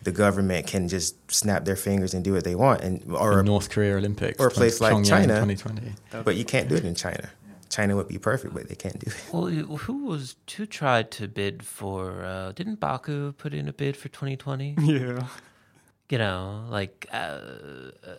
the 0.03 0.13
government 0.13 0.67
can 0.67 0.89
just 0.89 1.17
snap 1.31 1.65
their 1.65 1.77
fingers 1.77 2.15
and 2.15 2.23
do 2.25 2.33
what 2.33 2.45
they 2.45 2.55
want, 2.55 2.83
and 2.83 3.03
or 3.13 3.37
the 3.37 3.43
North 3.43 3.71
Korea 3.71 3.97
Olympics 3.97 4.39
or 4.39 4.49
a 4.49 4.51
place 4.51 4.81
like 4.81 5.05
China, 5.05 5.35
2020. 5.41 5.93
But 6.25 6.37
you 6.37 6.45
can't 6.45 6.69
do 6.69 6.77
it 6.77 6.85
in 6.85 6.95
China. 6.95 7.31
China 7.69 7.97
would 7.97 8.09
be 8.09 8.19
perfect, 8.19 8.55
but 8.55 8.69
they 8.69 8.75
can't 8.75 8.99
do 8.99 9.11
it. 9.11 9.25
Well, 9.33 9.47
who 9.47 10.05
was 10.07 10.37
who 10.57 10.67
tried 10.67 11.11
to 11.13 11.29
bid 11.29 11.65
for? 11.65 12.25
Uh, 12.25 12.53
didn't 12.53 12.79
Baku 12.81 13.33
put 13.33 13.53
in 13.53 13.69
a 13.69 13.73
bid 13.73 13.97
for 13.97 14.09
2020? 14.09 14.77
Yeah. 14.83 15.27
You 16.09 16.19
know, 16.19 16.65
like 16.71 17.07
uh, 17.13 17.41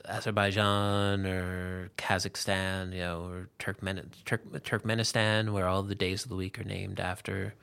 Azerbaijan 0.10 1.26
or 1.26 1.90
Kazakhstan, 1.98 2.92
you 2.92 3.00
know, 3.00 3.24
or 3.30 3.50
Turkmen- 3.60 4.04
Turk- 4.26 4.52
Turkmenistan, 4.64 5.52
where 5.54 5.68
all 5.68 5.84
the 5.84 5.96
days 5.96 6.24
of 6.24 6.30
the 6.30 6.36
week 6.36 6.60
are 6.60 6.66
named 6.66 7.00
after 7.00 7.54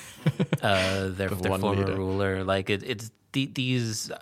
uh, 0.62 1.08
their, 1.08 1.28
The 1.28 1.34
their 1.34 1.58
former 1.58 1.74
leader. 1.74 1.96
ruler. 1.96 2.44
Like 2.44 2.70
it, 2.70 2.82
it's 2.84 3.10
the, 3.32 3.46
these. 3.46 4.12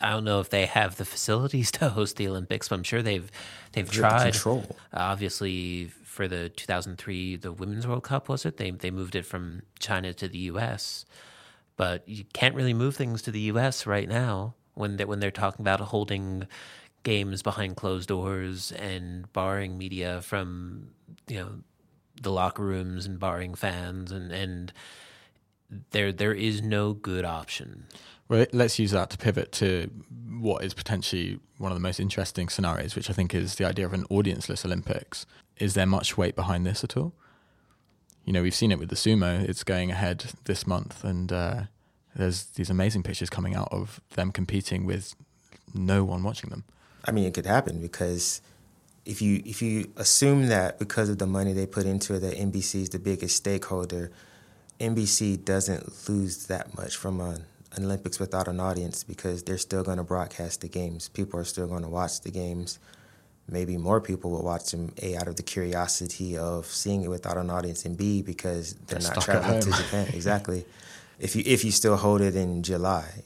I 0.00 0.10
don't 0.10 0.24
know 0.24 0.40
if 0.40 0.50
they 0.50 0.66
have 0.66 0.96
the 0.96 1.06
facilities 1.06 1.70
to 1.80 1.88
host 1.88 2.16
the 2.16 2.28
Olympics, 2.28 2.68
but 2.68 2.74
I'm 2.76 2.82
sure 2.84 3.00
they've 3.00 3.30
they've 3.72 3.84
Is 3.86 3.90
it 3.90 3.94
the 3.94 4.00
tried. 4.08 4.32
control. 4.32 4.76
Obviously, 4.92 5.86
for 6.04 6.28
the 6.28 6.50
2003 6.50 7.36
the 7.36 7.52
Women's 7.52 7.86
World 7.86 8.02
Cup, 8.04 8.28
was 8.28 8.44
it? 8.44 8.58
They 8.58 8.70
they 8.70 8.90
moved 8.90 9.14
it 9.14 9.24
from 9.24 9.62
China 9.78 10.12
to 10.12 10.28
the 10.28 10.38
U.S. 10.52 11.06
But 11.78 12.06
you 12.08 12.24
can't 12.34 12.54
really 12.54 12.74
move 12.74 12.96
things 12.96 13.22
to 13.22 13.30
the 13.30 13.40
U.S. 13.52 13.86
right 13.86 14.08
now 14.08 14.54
when 14.78 14.96
they, 14.96 15.04
when 15.04 15.20
they're 15.20 15.30
talking 15.30 15.62
about 15.62 15.80
holding 15.80 16.46
games 17.02 17.42
behind 17.42 17.76
closed 17.76 18.08
doors 18.08 18.72
and 18.72 19.32
barring 19.32 19.78
media 19.78 20.20
from 20.20 20.88
you 21.26 21.36
know 21.36 21.50
the 22.20 22.32
locker 22.32 22.62
rooms 22.62 23.06
and 23.06 23.18
barring 23.18 23.54
fans 23.54 24.10
and 24.10 24.32
and 24.32 24.72
there 25.90 26.12
there 26.12 26.32
is 26.32 26.62
no 26.62 26.92
good 26.92 27.24
option. 27.24 27.84
Well, 28.28 28.46
let's 28.52 28.78
use 28.78 28.90
that 28.90 29.10
to 29.10 29.18
pivot 29.18 29.52
to 29.52 29.90
what 30.38 30.62
is 30.62 30.74
potentially 30.74 31.40
one 31.56 31.72
of 31.72 31.76
the 31.76 31.80
most 31.80 31.98
interesting 31.98 32.48
scenarios, 32.48 32.94
which 32.94 33.08
I 33.08 33.12
think 33.14 33.34
is 33.34 33.54
the 33.54 33.64
idea 33.64 33.86
of 33.86 33.94
an 33.94 34.04
audienceless 34.10 34.64
Olympics. 34.64 35.24
Is 35.56 35.74
there 35.74 35.86
much 35.86 36.16
weight 36.18 36.36
behind 36.36 36.66
this 36.66 36.84
at 36.84 36.96
all? 36.96 37.14
You 38.24 38.32
know, 38.34 38.42
we've 38.42 38.54
seen 38.54 38.70
it 38.70 38.78
with 38.78 38.90
the 38.90 38.96
sumo. 38.96 39.42
It's 39.48 39.64
going 39.64 39.90
ahead 39.90 40.26
this 40.44 40.66
month, 40.66 41.04
and 41.04 41.32
uh, 41.32 41.62
there's 42.18 42.46
these 42.56 42.68
amazing 42.68 43.04
pictures 43.04 43.30
coming 43.30 43.54
out 43.54 43.68
of 43.70 44.00
them 44.16 44.32
competing 44.32 44.84
with 44.84 45.14
no 45.72 46.04
one 46.04 46.22
watching 46.24 46.50
them. 46.50 46.64
I 47.04 47.12
mean, 47.12 47.24
it 47.24 47.32
could 47.32 47.46
happen 47.46 47.80
because 47.80 48.42
if 49.06 49.22
you 49.22 49.40
if 49.46 49.62
you 49.62 49.90
assume 49.96 50.48
that 50.48 50.78
because 50.78 51.08
of 51.08 51.18
the 51.18 51.26
money 51.26 51.52
they 51.52 51.64
put 51.66 51.86
into 51.86 52.14
it, 52.14 52.20
that 52.20 52.34
NBC 52.34 52.82
is 52.82 52.88
the 52.90 52.98
biggest 52.98 53.36
stakeholder, 53.36 54.10
NBC 54.80 55.42
doesn't 55.44 56.08
lose 56.08 56.46
that 56.46 56.76
much 56.76 56.96
from 56.96 57.20
an 57.20 57.44
Olympics 57.78 58.18
without 58.18 58.48
an 58.48 58.58
audience 58.58 59.04
because 59.04 59.44
they're 59.44 59.56
still 59.56 59.84
going 59.84 59.98
to 59.98 60.04
broadcast 60.04 60.60
the 60.60 60.68
games. 60.68 61.08
People 61.08 61.38
are 61.38 61.44
still 61.44 61.68
going 61.68 61.82
to 61.82 61.88
watch 61.88 62.20
the 62.22 62.32
games. 62.32 62.80
Maybe 63.50 63.78
more 63.78 64.00
people 64.00 64.32
will 64.32 64.42
watch 64.42 64.72
them 64.72 64.92
a 65.00 65.16
out 65.16 65.28
of 65.28 65.36
the 65.36 65.42
curiosity 65.42 66.36
of 66.36 66.66
seeing 66.66 67.02
it 67.04 67.08
without 67.08 67.38
an 67.38 67.48
audience, 67.48 67.84
and 67.86 67.96
b 67.96 68.22
because 68.22 68.74
they're, 68.74 68.98
They're 68.98 69.14
not 69.14 69.22
traveling 69.22 69.60
to. 69.60 69.70
Japan. 69.70 70.08
Exactly. 70.12 70.66
If 71.18 71.34
you 71.34 71.42
if 71.46 71.64
you 71.64 71.70
still 71.70 71.96
hold 71.96 72.20
it 72.20 72.36
in 72.36 72.62
July, 72.62 73.24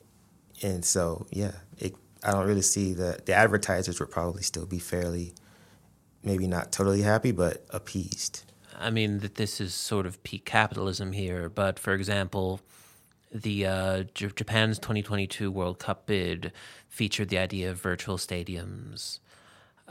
and 0.63 0.85
so 0.85 1.27
yeah, 1.31 1.53
it, 1.79 1.95
I 2.25 2.33
don't 2.33 2.47
really 2.47 2.63
see 2.63 2.93
the 2.93 3.19
the 3.25 3.35
advertisers 3.35 4.01
would 4.01 4.11
probably 4.11 4.43
still 4.43 4.67
be 4.67 4.79
fairly, 4.79 5.35
maybe 6.23 6.47
not 6.47 6.73
totally 6.73 7.03
happy, 7.03 7.33
but 7.33 7.65
appeased. 7.71 8.45
I 8.79 8.91
mean 8.91 9.21
that 9.21 9.37
this 9.37 9.61
is 9.61 9.75
sort 9.75 10.07
of 10.07 10.23
peak 10.23 10.45
capitalism 10.45 11.13
here, 11.13 11.49
but 11.49 11.79
for 11.79 11.93
example, 11.95 12.61
the 13.33 13.67
uh, 13.67 14.03
J- 14.15 14.31
Japan's 14.35 14.79
2022 14.79 15.51
World 15.51 15.79
Cup 15.79 16.07
bid 16.07 16.53
featured 16.89 17.29
the 17.29 17.39
idea 17.39 17.71
of 17.71 17.81
virtual 17.81 18.17
stadiums, 18.17 19.21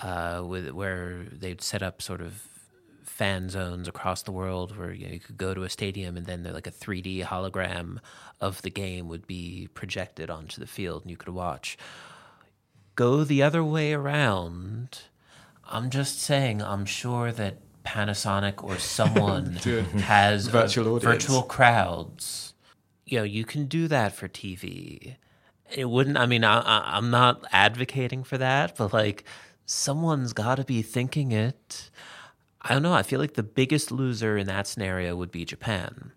uh, 0.02 0.44
with 0.46 0.72
where 0.72 1.24
they'd 1.32 1.62
set 1.62 1.82
up 1.82 2.02
sort 2.02 2.22
of 2.22 2.44
fan 3.22 3.50
zones 3.50 3.88
across 3.88 4.24
the 4.24 4.32
world 4.32 4.76
where 4.76 4.92
you, 4.92 5.06
know, 5.06 5.14
you 5.14 5.20
could 5.20 5.38
go 5.38 5.54
to 5.54 5.62
a 5.62 5.70
stadium 5.70 6.18
and 6.18 6.26
then 6.26 6.42
like 6.44 6.66
a 6.66 6.72
3D 6.72 7.24
hologram 7.24 8.00
of 8.40 8.64
the 8.64 8.72
game 8.72 9.08
would 9.08 9.28
be 9.28 9.70
projected 9.76 10.32
onto 10.32 10.60
the 10.60 10.66
field 10.66 11.04
and 11.04 11.12
you 11.12 11.18
could 11.18 11.30
watch. 11.30 11.78
Go 12.96 13.24
the 13.24 13.44
other 13.44 13.64
way 13.64 13.94
around. 13.94 15.02
I'm 15.70 15.92
just 15.92 16.20
saying, 16.20 16.64
I'm 16.64 16.84
sure 16.84 17.32
that 17.32 17.58
Panasonic 17.86 18.64
or 18.64 18.80
someone 18.98 19.54
has 20.14 20.48
Virtual 20.48 20.96
audience. 20.96 21.04
virtual 21.04 21.44
crowds. 21.44 22.56
You 23.06 23.20
know, 23.20 23.24
you 23.24 23.46
can 23.46 23.66
do 23.68 23.88
that 23.88 24.16
for 24.16 24.28
TV. 24.30 25.18
It 25.72 25.92
wouldn't. 25.92 26.18
I 26.18 26.26
mean, 26.26 26.44
I, 26.44 26.60
I, 26.62 26.98
I'm 26.98 27.12
not 27.12 27.46
advocating 27.52 28.24
for 28.24 28.40
that, 28.40 28.78
but 28.78 28.94
like, 28.94 29.26
someone's 29.68 30.34
got 30.34 30.56
to 30.56 30.64
be 30.64 30.82
thinking 30.82 31.32
it. 31.32 31.92
I 32.64 32.74
don't 32.74 32.84
know. 32.84 32.94
I 32.94 33.04
feel 33.04 33.20
like 33.20 33.34
the 33.34 33.44
biggest 33.44 33.92
loser 33.92 34.38
in 34.38 34.48
that 34.48 34.68
scenario 34.68 35.16
would 35.16 35.32
be 35.32 35.46
Japan, 35.46 36.12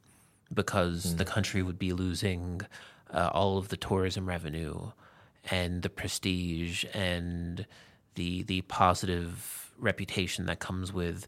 because 0.52 1.16
the 1.16 1.24
country 1.24 1.62
would 1.62 1.78
be 1.78 1.92
losing 1.92 2.60
uh, 3.12 3.30
all 3.32 3.58
of 3.58 3.68
the 3.68 3.76
tourism 3.76 4.28
revenue 4.28 4.90
and 5.50 5.82
the 5.82 5.88
prestige 5.88 6.84
and 6.94 7.66
the 8.14 8.42
the 8.44 8.60
positive 8.62 9.72
reputation 9.78 10.46
that 10.46 10.60
comes 10.60 10.92
with 10.92 11.26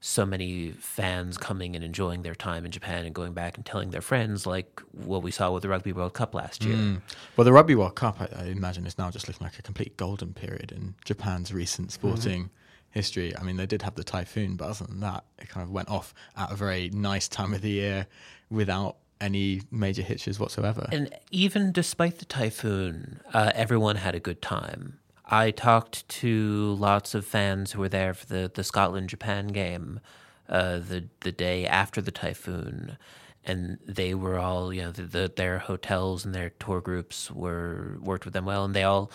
so 0.00 0.26
many 0.26 0.70
fans 0.70 1.38
coming 1.38 1.76
and 1.76 1.84
enjoying 1.84 2.22
their 2.22 2.34
time 2.34 2.64
in 2.64 2.72
Japan 2.72 3.04
and 3.04 3.14
going 3.14 3.32
back 3.32 3.56
and 3.56 3.64
telling 3.64 3.90
their 3.90 4.00
friends, 4.00 4.46
like 4.46 4.80
what 4.90 5.22
we 5.22 5.30
saw 5.30 5.52
with 5.52 5.62
the 5.62 5.68
Rugby 5.68 5.92
World 5.92 6.12
Cup 6.12 6.34
last 6.34 6.64
year. 6.64 6.74
Mm. 6.74 7.02
Well, 7.36 7.44
the 7.44 7.52
Rugby 7.52 7.76
World 7.76 7.94
Cup, 7.94 8.20
I, 8.20 8.28
I 8.36 8.44
imagine, 8.46 8.84
is 8.84 8.98
now 8.98 9.10
just 9.10 9.28
looking 9.28 9.44
like 9.44 9.58
a 9.58 9.62
complete 9.62 9.96
golden 9.96 10.34
period 10.34 10.72
in 10.72 10.94
Japan's 11.04 11.52
recent 11.52 11.92
sporting 11.92 12.50
history. 12.92 13.36
I 13.36 13.42
mean, 13.42 13.56
they 13.56 13.66
did 13.66 13.82
have 13.82 13.96
the 13.96 14.04
typhoon, 14.04 14.56
but 14.56 14.68
other 14.68 14.86
than 14.86 15.00
that, 15.00 15.24
it 15.38 15.48
kind 15.48 15.64
of 15.64 15.70
went 15.70 15.88
off 15.88 16.14
at 16.36 16.52
a 16.52 16.54
very 16.54 16.90
nice 16.90 17.28
time 17.28 17.52
of 17.52 17.62
the 17.62 17.70
year 17.70 18.06
without 18.50 18.96
any 19.20 19.62
major 19.70 20.02
hitches 20.02 20.38
whatsoever. 20.38 20.88
And 20.92 21.14
even 21.30 21.72
despite 21.72 22.18
the 22.18 22.24
typhoon, 22.24 23.20
uh, 23.32 23.52
everyone 23.54 23.96
had 23.96 24.14
a 24.14 24.20
good 24.20 24.42
time. 24.42 24.98
I 25.24 25.50
talked 25.52 26.06
to 26.08 26.76
lots 26.78 27.14
of 27.14 27.24
fans 27.24 27.72
who 27.72 27.80
were 27.80 27.88
there 27.88 28.12
for 28.12 28.26
the, 28.26 28.50
the 28.52 28.64
Scotland 28.64 29.08
Japan 29.08 29.48
game 29.48 30.00
uh, 30.48 30.78
the 30.78 31.08
the 31.20 31.32
day 31.32 31.66
after 31.66 32.02
the 32.02 32.10
typhoon, 32.10 32.98
and 33.44 33.78
they 33.86 34.12
were 34.12 34.38
all 34.38 34.72
you 34.74 34.82
know 34.82 34.92
the, 34.92 35.02
the, 35.02 35.32
their 35.34 35.58
hotels 35.60 36.26
and 36.26 36.34
their 36.34 36.50
tour 36.50 36.80
groups 36.80 37.30
were 37.30 37.96
worked 38.02 38.24
with 38.24 38.34
them 38.34 38.44
well, 38.44 38.64
and 38.64 38.74
they 38.74 38.82
all. 38.82 39.10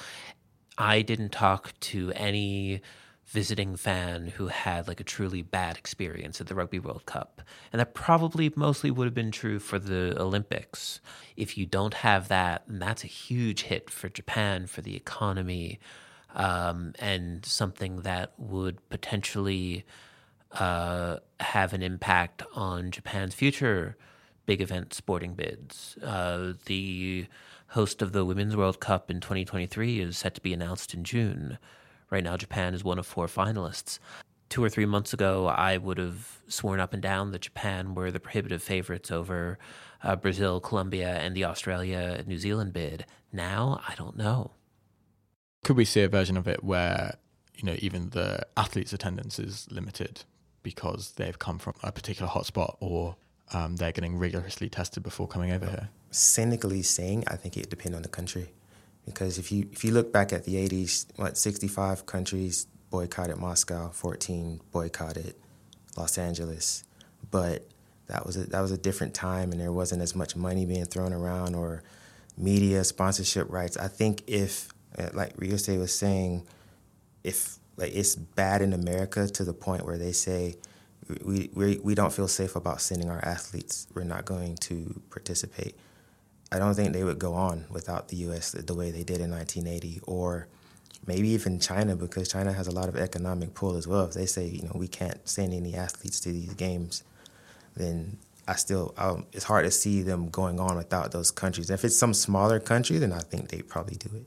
I 0.79 1.01
didn't 1.01 1.31
talk 1.31 1.73
to 1.79 2.11
any 2.15 2.81
visiting 3.27 3.75
fan 3.75 4.27
who 4.27 4.47
had 4.47 4.87
like 4.87 5.01
a 5.01 5.03
truly 5.03 5.41
bad 5.41 5.77
experience 5.77 6.39
at 6.39 6.47
the 6.47 6.55
Rugby 6.55 6.79
World 6.79 7.05
Cup. 7.05 7.41
And 7.73 7.79
that 7.79 7.93
probably 7.93 8.51
mostly 8.55 8.89
would 8.89 9.05
have 9.05 9.13
been 9.13 9.31
true 9.31 9.59
for 9.59 9.77
the 9.77 10.15
Olympics. 10.19 11.01
If 11.35 11.57
you 11.57 11.65
don't 11.65 11.95
have 11.95 12.29
that, 12.29 12.63
that's 12.67 13.03
a 13.03 13.07
huge 13.07 13.63
hit 13.63 13.89
for 13.89 14.07
Japan, 14.07 14.65
for 14.65 14.81
the 14.81 14.95
economy, 14.95 15.79
um, 16.35 16.93
and 16.99 17.45
something 17.45 18.01
that 18.01 18.31
would 18.37 18.87
potentially 18.89 19.85
uh, 20.53 21.17
have 21.41 21.73
an 21.73 21.83
impact 21.83 22.43
on 22.55 22.91
Japan's 22.91 23.35
future 23.35 23.97
big 24.45 24.61
event 24.61 24.93
sporting 24.93 25.33
bids. 25.33 25.97
Uh, 26.01 26.53
the 26.65 27.27
host 27.71 28.01
of 28.01 28.13
the 28.13 28.23
Women's 28.23 28.55
World 28.55 28.79
Cup 28.79 29.11
in 29.11 29.19
2023 29.19 29.99
is 29.99 30.17
set 30.17 30.33
to 30.35 30.41
be 30.41 30.53
announced 30.53 30.93
in 30.93 31.03
June. 31.03 31.57
Right 32.09 32.23
now, 32.23 32.37
Japan 32.37 32.73
is 32.73 32.83
one 32.83 32.99
of 32.99 33.05
four 33.05 33.27
finalists. 33.27 33.99
Two 34.49 34.63
or 34.63 34.69
three 34.69 34.85
months 34.85 35.13
ago, 35.13 35.47
I 35.47 35.77
would 35.77 35.97
have 35.97 36.39
sworn 36.47 36.79
up 36.79 36.93
and 36.93 37.01
down 37.01 37.31
that 37.31 37.41
Japan 37.41 37.95
were 37.95 38.11
the 38.11 38.19
prohibitive 38.19 38.63
favorites 38.63 39.11
over 39.11 39.57
uh, 40.03 40.15
Brazil, 40.15 40.61
Colombia, 40.61 41.17
and 41.17 41.35
the 41.35 41.43
Australia 41.43 42.23
New 42.25 42.37
Zealand 42.37 42.71
bid. 42.71 43.05
Now, 43.33 43.81
I 43.87 43.95
don't 43.95 44.15
know. 44.15 44.51
Could 45.63 45.75
we 45.75 45.85
see 45.85 46.01
a 46.01 46.07
version 46.07 46.37
of 46.37 46.47
it 46.47 46.63
where 46.63 47.17
you 47.55 47.63
know 47.63 47.75
even 47.79 48.11
the 48.11 48.45
athletes' 48.55 48.93
attendance 48.93 49.37
is 49.37 49.67
limited 49.69 50.23
because 50.63 51.13
they've 51.13 51.37
come 51.37 51.59
from 51.59 51.73
a 51.83 51.91
particular 51.91 52.31
hotspot 52.31 52.77
or 52.79 53.17
um, 53.53 53.75
they're 53.75 53.91
getting 53.91 54.17
rigorously 54.17 54.69
tested 54.69 55.03
before 55.03 55.27
coming 55.27 55.51
over 55.51 55.65
here? 55.65 55.89
Cynically 56.11 56.83
saying, 56.83 57.23
I 57.27 57.35
think 57.35 57.57
it 57.57 57.69
depends 57.69 57.95
on 57.95 58.01
the 58.01 58.09
country, 58.09 58.49
because 59.07 59.39
if 59.39 59.51
you 59.51 59.67
if 59.71 59.83
you 59.83 59.91
look 59.91 60.11
back 60.11 60.31
at 60.33 60.43
the 60.43 60.55
'80s, 60.55 61.07
what 61.15 61.37
65 61.37 62.05
countries 62.05 62.67
boycotted 62.91 63.37
Moscow, 63.37 63.89
14 63.89 64.61
boycotted 64.71 65.33
Los 65.95 66.17
Angeles, 66.17 66.83
but 67.31 67.65
that 68.07 68.25
was 68.25 68.37
a, 68.37 68.45
that 68.47 68.61
was 68.61 68.71
a 68.71 68.77
different 68.77 69.13
time, 69.13 69.51
and 69.51 69.59
there 69.59 69.71
wasn't 69.71 70.01
as 70.01 70.13
much 70.15 70.35
money 70.35 70.65
being 70.65 70.85
thrown 70.85 71.13
around 71.13 71.55
or 71.55 71.83
media 72.37 72.83
sponsorship 72.83 73.49
rights. 73.49 73.77
I 73.77 73.87
think 73.87 74.23
if, 74.27 74.69
uh, 74.97 75.09
like 75.13 75.35
Ryusei 75.37 75.79
was 75.79 75.93
saying, 75.97 76.45
if 77.23 77.57
like 77.77 77.95
it's 77.95 78.15
bad 78.15 78.61
in 78.61 78.73
America 78.73 79.27
to 79.27 79.43
the 79.43 79.53
point 79.53 79.85
where 79.85 79.97
they 79.97 80.11
say 80.11 80.55
we 81.23 81.49
we 81.53 81.77
we 81.77 81.95
don't 81.95 82.11
feel 82.11 82.27
safe 82.27 82.57
about 82.57 82.81
sending 82.81 83.09
our 83.09 83.23
athletes, 83.23 83.87
we're 83.93 84.03
not 84.03 84.25
going 84.25 84.55
to 84.57 85.01
participate. 85.09 85.77
I 86.51 86.59
don't 86.59 86.73
think 86.75 86.93
they 86.93 87.03
would 87.03 87.19
go 87.19 87.33
on 87.33 87.65
without 87.69 88.07
the 88.07 88.17
U.S. 88.17 88.51
the 88.51 88.73
way 88.73 88.91
they 88.91 89.03
did 89.03 89.19
in 89.19 89.31
1980, 89.31 90.01
or 90.07 90.47
maybe 91.05 91.29
even 91.29 91.59
China, 91.59 91.95
because 91.95 92.29
China 92.29 92.53
has 92.53 92.67
a 92.67 92.71
lot 92.71 92.87
of 92.87 92.95
economic 92.95 93.53
pull 93.53 93.75
as 93.75 93.87
well. 93.87 94.05
If 94.05 94.13
they 94.13 94.25
say, 94.25 94.47
you 94.47 94.63
know, 94.63 94.73
we 94.75 94.87
can't 94.87 95.27
send 95.27 95.53
any 95.53 95.75
athletes 95.75 96.19
to 96.21 96.31
these 96.31 96.53
games, 96.53 97.03
then 97.75 98.17
I 98.47 98.55
still, 98.55 98.93
um, 98.97 99.25
it's 99.33 99.43
hard 99.43 99.65
to 99.65 99.71
see 99.71 100.01
them 100.01 100.29
going 100.29 100.59
on 100.59 100.77
without 100.77 101.11
those 101.11 101.31
countries. 101.31 101.69
If 101.69 101.83
it's 101.83 101.97
some 101.97 102.13
smaller 102.13 102.59
country, 102.59 102.97
then 102.97 103.11
I 103.11 103.19
think 103.19 103.49
they 103.49 103.61
probably 103.61 103.97
do 103.97 104.09
it. 104.15 104.25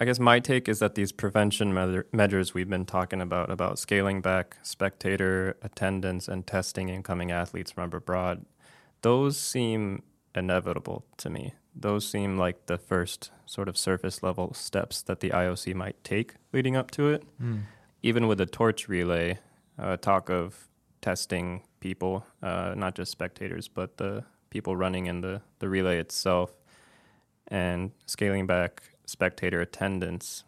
I 0.00 0.04
guess 0.04 0.18
my 0.18 0.40
take 0.40 0.68
is 0.68 0.80
that 0.80 0.96
these 0.96 1.12
prevention 1.12 1.72
measures 2.12 2.54
we've 2.54 2.68
been 2.68 2.86
talking 2.86 3.20
about, 3.20 3.50
about 3.50 3.78
scaling 3.78 4.20
back 4.20 4.56
spectator 4.62 5.56
attendance 5.62 6.26
and 6.26 6.44
testing 6.44 6.88
incoming 6.88 7.30
athletes 7.30 7.70
from 7.70 7.92
abroad, 7.92 8.44
those 9.02 9.38
seem 9.38 10.02
inevitable 10.34 11.04
to 11.18 11.30
me. 11.30 11.54
Those 11.74 12.08
seem 12.08 12.36
like 12.36 12.66
the 12.66 12.78
first 12.78 13.30
sort 13.46 13.68
of 13.68 13.76
surface 13.76 14.22
level 14.22 14.52
steps 14.54 15.02
that 15.02 15.20
the 15.20 15.30
IOC 15.30 15.74
might 15.74 16.02
take 16.04 16.34
leading 16.52 16.76
up 16.76 16.90
to 16.92 17.08
it. 17.08 17.24
Mm. 17.40 17.62
Even 18.02 18.26
with 18.26 18.38
the 18.38 18.46
torch 18.46 18.88
relay, 18.88 19.38
uh, 19.78 19.96
talk 19.96 20.28
of 20.28 20.68
testing 21.00 21.62
people, 21.80 22.26
uh, 22.42 22.74
not 22.76 22.94
just 22.94 23.10
spectators, 23.10 23.68
but 23.68 23.96
the 23.96 24.24
people 24.50 24.76
running 24.76 25.06
in 25.06 25.20
the, 25.20 25.40
the 25.60 25.68
relay 25.68 25.98
itself, 25.98 26.52
and 27.48 27.90
scaling 28.06 28.46
back 28.46 28.82
spectator 29.06 29.60
attendance 29.60 30.44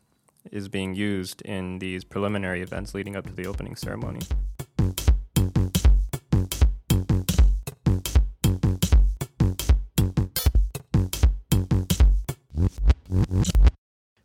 is 0.53 0.69
being 0.69 0.95
used 0.95 1.43
in 1.43 1.79
these 1.79 2.05
preliminary 2.05 2.61
events 2.61 2.95
leading 2.95 3.17
up 3.17 3.27
to 3.27 3.33
the 3.33 3.47
opening 3.47 3.77
ceremony. 3.77 4.21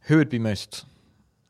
Who 0.09 0.17
would 0.17 0.29
be 0.29 0.39
most 0.39 0.85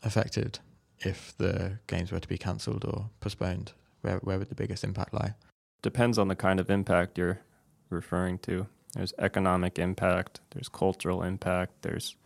affected 0.03 0.59
if 0.99 1.33
the 1.37 1.79
games 1.87 2.11
were 2.11 2.19
to 2.19 2.27
be 2.27 2.37
cancelled 2.37 2.83
or 2.83 3.09
postponed? 3.21 3.71
Where 4.01 4.17
where 4.17 4.37
would 4.37 4.49
the 4.49 4.55
biggest 4.55 4.83
impact 4.83 5.13
lie? 5.13 5.35
Depends 5.81 6.17
on 6.17 6.27
the 6.27 6.35
kind 6.35 6.59
of 6.59 6.69
impact 6.69 7.17
you're 7.17 7.39
referring 7.89 8.37
to. 8.39 8.67
There's 8.93 9.13
economic 9.17 9.79
impact, 9.79 10.41
there's 10.49 10.67
cultural 10.67 11.23
impact, 11.23 11.83
there's 11.83 12.17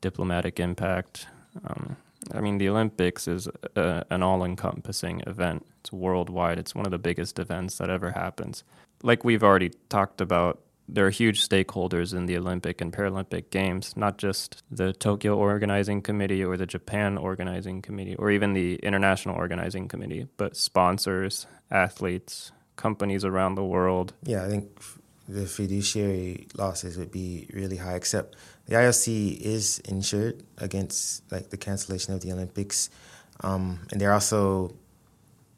diplomatic 0.00 0.60
impact. 0.60 1.26
Um, 1.66 1.96
I 2.32 2.40
mean, 2.40 2.58
the 2.58 2.68
Olympics 2.68 3.26
is 3.26 3.48
a, 3.74 4.04
an 4.08 4.22
all 4.22 4.44
encompassing 4.44 5.22
event. 5.26 5.66
It's 5.80 5.90
worldwide, 5.90 6.60
it's 6.60 6.76
one 6.76 6.86
of 6.86 6.92
the 6.92 6.98
biggest 6.98 7.40
events 7.40 7.78
that 7.78 7.90
ever 7.90 8.12
happens. 8.12 8.62
Like 9.02 9.24
we've 9.24 9.42
already 9.42 9.70
talked 9.88 10.20
about, 10.20 10.60
there 10.88 11.06
are 11.06 11.10
huge 11.10 11.46
stakeholders 11.46 12.14
in 12.14 12.26
the 12.26 12.36
Olympic 12.36 12.80
and 12.80 12.92
Paralympic 12.92 13.50
Games, 13.50 13.96
not 13.96 14.18
just 14.18 14.62
the 14.70 14.92
Tokyo 14.92 15.36
Organizing 15.36 16.02
Committee 16.02 16.44
or 16.44 16.56
the 16.56 16.66
Japan 16.66 17.16
Organizing 17.16 17.82
Committee 17.82 18.16
or 18.16 18.30
even 18.30 18.52
the 18.52 18.76
International 18.76 19.36
Organizing 19.36 19.88
Committee, 19.88 20.26
but 20.36 20.56
sponsors, 20.56 21.46
athletes, 21.70 22.52
companies 22.76 23.24
around 23.24 23.54
the 23.54 23.64
world. 23.64 24.12
Yeah, 24.24 24.44
I 24.44 24.48
think 24.48 24.68
the 25.28 25.46
fiduciary 25.46 26.48
losses 26.56 26.98
would 26.98 27.10
be 27.10 27.48
really 27.52 27.76
high, 27.76 27.94
except 27.94 28.36
the 28.66 28.74
IOC 28.74 29.40
is 29.40 29.78
insured 29.80 30.42
against 30.58 31.30
like 31.32 31.50
the 31.50 31.56
cancellation 31.56 32.12
of 32.12 32.20
the 32.20 32.32
Olympics. 32.32 32.90
Um, 33.40 33.86
and 33.90 34.00
they're 34.00 34.12
also 34.12 34.74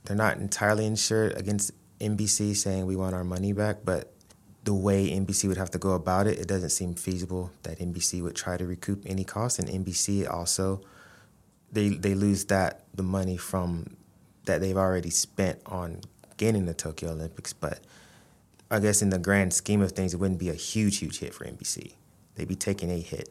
they're 0.05 0.17
not 0.17 0.37
entirely 0.37 0.87
insured 0.87 1.33
against 1.37 1.73
NBC 2.01 2.55
saying 2.57 2.87
we 2.87 2.97
want 2.97 3.15
our 3.15 3.25
money 3.25 3.53
back, 3.53 3.79
but 3.85 4.14
the 4.65 4.75
way 4.75 5.11
NBC 5.11 5.47
would 5.47 5.59
have 5.59 5.71
to 5.73 5.79
go 5.79 5.93
about 5.93 6.27
it, 6.27 6.39
it 6.39 6.49
doesn't 6.49 6.71
seem 6.71 6.95
feasible 6.95 7.53
that 7.63 7.79
NBC 7.79 8.23
would 8.23 8.35
try 8.35 8.57
to 8.57 8.67
recoup 8.67 9.03
any 9.07 9.25
costs. 9.25 9.59
And 9.59 9.69
NBC 9.69 10.29
also, 10.29 10.81
they 11.71 11.91
they 11.91 12.15
lose 12.15 12.47
that 12.47 12.85
the 12.95 13.03
money 13.03 13.37
from 13.37 13.97
that 14.47 14.61
they've 14.61 14.77
already 14.77 15.11
spent 15.11 15.61
on 15.67 16.01
gaining 16.37 16.67
the 16.67 16.75
Tokyo 16.75 17.11
Olympics. 17.11 17.53
But 17.53 17.81
I 18.71 18.81
guess 18.81 19.03
in 19.03 19.11
the 19.11 19.19
grand 19.19 19.53
scheme 19.53 19.83
of 19.83 19.93
things, 19.93 20.15
it 20.15 20.21
wouldn't 20.21 20.41
be 20.41 20.51
a 20.51 20.55
huge, 20.55 20.99
huge 20.99 21.21
hit 21.21 21.35
for 21.35 21.45
NBC. 21.45 21.93
They'd 22.35 22.49
be 22.49 22.57
taking 22.57 22.91
a 22.91 23.01
hit. 23.01 23.29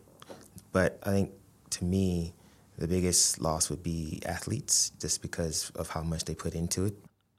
But 0.71 0.99
I 1.03 1.09
think 1.11 1.31
to 1.71 1.85
me, 1.85 2.33
the 2.77 2.87
biggest 2.87 3.41
loss 3.41 3.69
would 3.69 3.83
be 3.83 4.21
athletes, 4.25 4.91
just 4.99 5.21
because 5.21 5.71
of 5.75 5.89
how 5.89 6.01
much 6.01 6.25
they 6.25 6.35
put 6.35 6.55
into 6.55 6.85
it. 6.85 6.95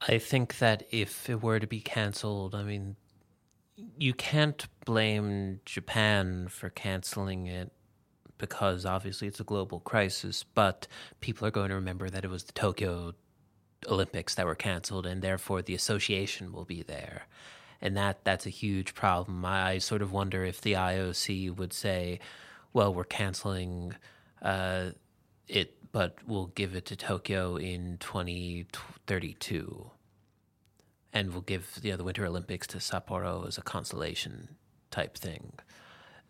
I 0.06 0.18
think 0.18 0.58
that 0.58 0.84
if 0.90 1.28
it 1.30 1.42
were 1.42 1.58
to 1.58 1.66
be 1.66 1.80
canceled, 1.80 2.54
I 2.54 2.62
mean, 2.62 2.96
you 3.76 4.14
can't 4.14 4.66
blame 4.84 5.60
Japan 5.64 6.48
for 6.48 6.70
canceling 6.70 7.46
it 7.46 7.72
because 8.38 8.84
obviously 8.84 9.28
it's 9.28 9.40
a 9.40 9.44
global 9.44 9.80
crisis, 9.80 10.44
but 10.54 10.86
people 11.20 11.46
are 11.46 11.52
going 11.52 11.70
to 11.70 11.74
remember 11.74 12.10
that 12.10 12.24
it 12.24 12.30
was 12.30 12.44
the 12.44 12.52
Tokyo 12.52 13.14
Olympics 13.88 14.34
that 14.34 14.46
were 14.46 14.54
canceled, 14.54 15.06
and 15.06 15.22
therefore 15.22 15.62
the 15.62 15.74
association 15.74 16.52
will 16.52 16.64
be 16.64 16.82
there. 16.82 17.26
And 17.80 17.96
that 17.96 18.24
that's 18.24 18.46
a 18.46 18.50
huge 18.50 18.94
problem. 18.94 19.44
I, 19.44 19.78
sort 19.78 20.02
of 20.02 20.12
wonder 20.12 20.44
if 20.44 20.60
the 20.60 20.74
IOC 20.74 21.56
would 21.56 21.72
say, 21.72 22.20
well, 22.72 22.94
we're 22.94 23.04
canceling 23.04 23.94
uh, 24.42 24.90
it, 25.48 25.76
but 25.92 26.16
we'll 26.26 26.46
give 26.46 26.74
it 26.74 26.86
to 26.86 26.96
Tokyo 26.96 27.56
in 27.56 27.98
2032 27.98 29.90
and 31.14 31.30
we'll 31.30 31.42
give 31.42 31.78
you 31.82 31.92
know, 31.92 31.96
the 31.96 32.04
Winter 32.04 32.26
Olympics 32.26 32.66
to 32.66 32.78
Sapporo 32.78 33.46
as 33.46 33.56
a 33.56 33.62
consolation 33.62 34.56
type 34.90 35.16
thing. 35.16 35.52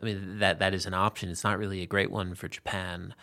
I 0.00 0.04
mean 0.04 0.38
that 0.38 0.58
that 0.58 0.74
is 0.74 0.86
an 0.86 0.94
option. 0.94 1.30
It's 1.30 1.42
not 1.42 1.58
really 1.58 1.80
a 1.82 1.86
great 1.86 2.10
one 2.10 2.34
for 2.34 2.46
Japan, 2.46 3.14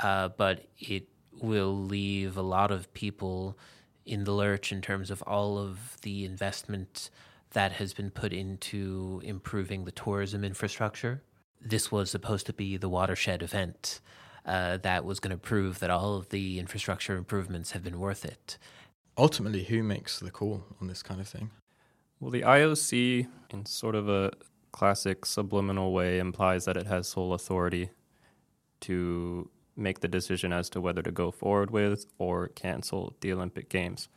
uh, 0.00 0.30
but 0.30 0.66
it 0.78 1.08
will 1.40 1.74
leave 1.74 2.36
a 2.36 2.42
lot 2.42 2.70
of 2.70 2.92
people 2.94 3.58
in 4.06 4.24
the 4.24 4.32
lurch 4.32 4.72
in 4.72 4.80
terms 4.80 5.10
of 5.10 5.22
all 5.22 5.58
of 5.58 5.98
the 6.00 6.24
investment 6.24 7.10
that 7.50 7.72
has 7.72 7.92
been 7.92 8.10
put 8.10 8.32
into 8.32 9.20
improving 9.22 9.84
the 9.84 9.92
tourism 9.92 10.42
infrastructure. 10.42 11.22
This 11.60 11.92
was 11.92 12.10
supposed 12.10 12.46
to 12.46 12.52
be 12.52 12.76
the 12.76 12.88
watershed 12.88 13.42
event 13.42 14.00
uh, 14.46 14.78
that 14.78 15.04
was 15.04 15.20
going 15.20 15.30
to 15.30 15.36
prove 15.36 15.78
that 15.80 15.90
all 15.90 16.16
of 16.16 16.30
the 16.30 16.58
infrastructure 16.58 17.16
improvements 17.16 17.72
have 17.72 17.84
been 17.84 18.00
worth 18.00 18.24
it 18.24 18.58
ultimately, 19.16 19.64
who 19.64 19.82
makes 19.82 20.18
the 20.18 20.30
call 20.30 20.64
on 20.80 20.86
this 20.86 21.02
kind 21.02 21.20
of 21.20 21.28
thing? 21.28 21.50
Well, 22.20 22.30
the 22.30 22.42
IOC, 22.42 23.26
in 23.50 23.66
sort 23.66 23.94
of 23.94 24.08
a 24.08 24.32
classic 24.70 25.26
subliminal 25.26 25.92
way, 25.92 26.18
implies 26.18 26.64
that 26.64 26.76
it 26.76 26.86
has 26.86 27.08
sole 27.08 27.34
authority 27.34 27.90
to 28.80 29.50
make 29.76 30.00
the 30.00 30.08
decision 30.08 30.52
as 30.52 30.68
to 30.70 30.80
whether 30.80 31.02
to 31.02 31.10
go 31.10 31.30
forward 31.30 31.70
with 31.70 32.06
or 32.18 32.48
cancel 32.48 33.16
the 33.20 33.32
Olympic 33.32 33.68
Games. 33.68 34.08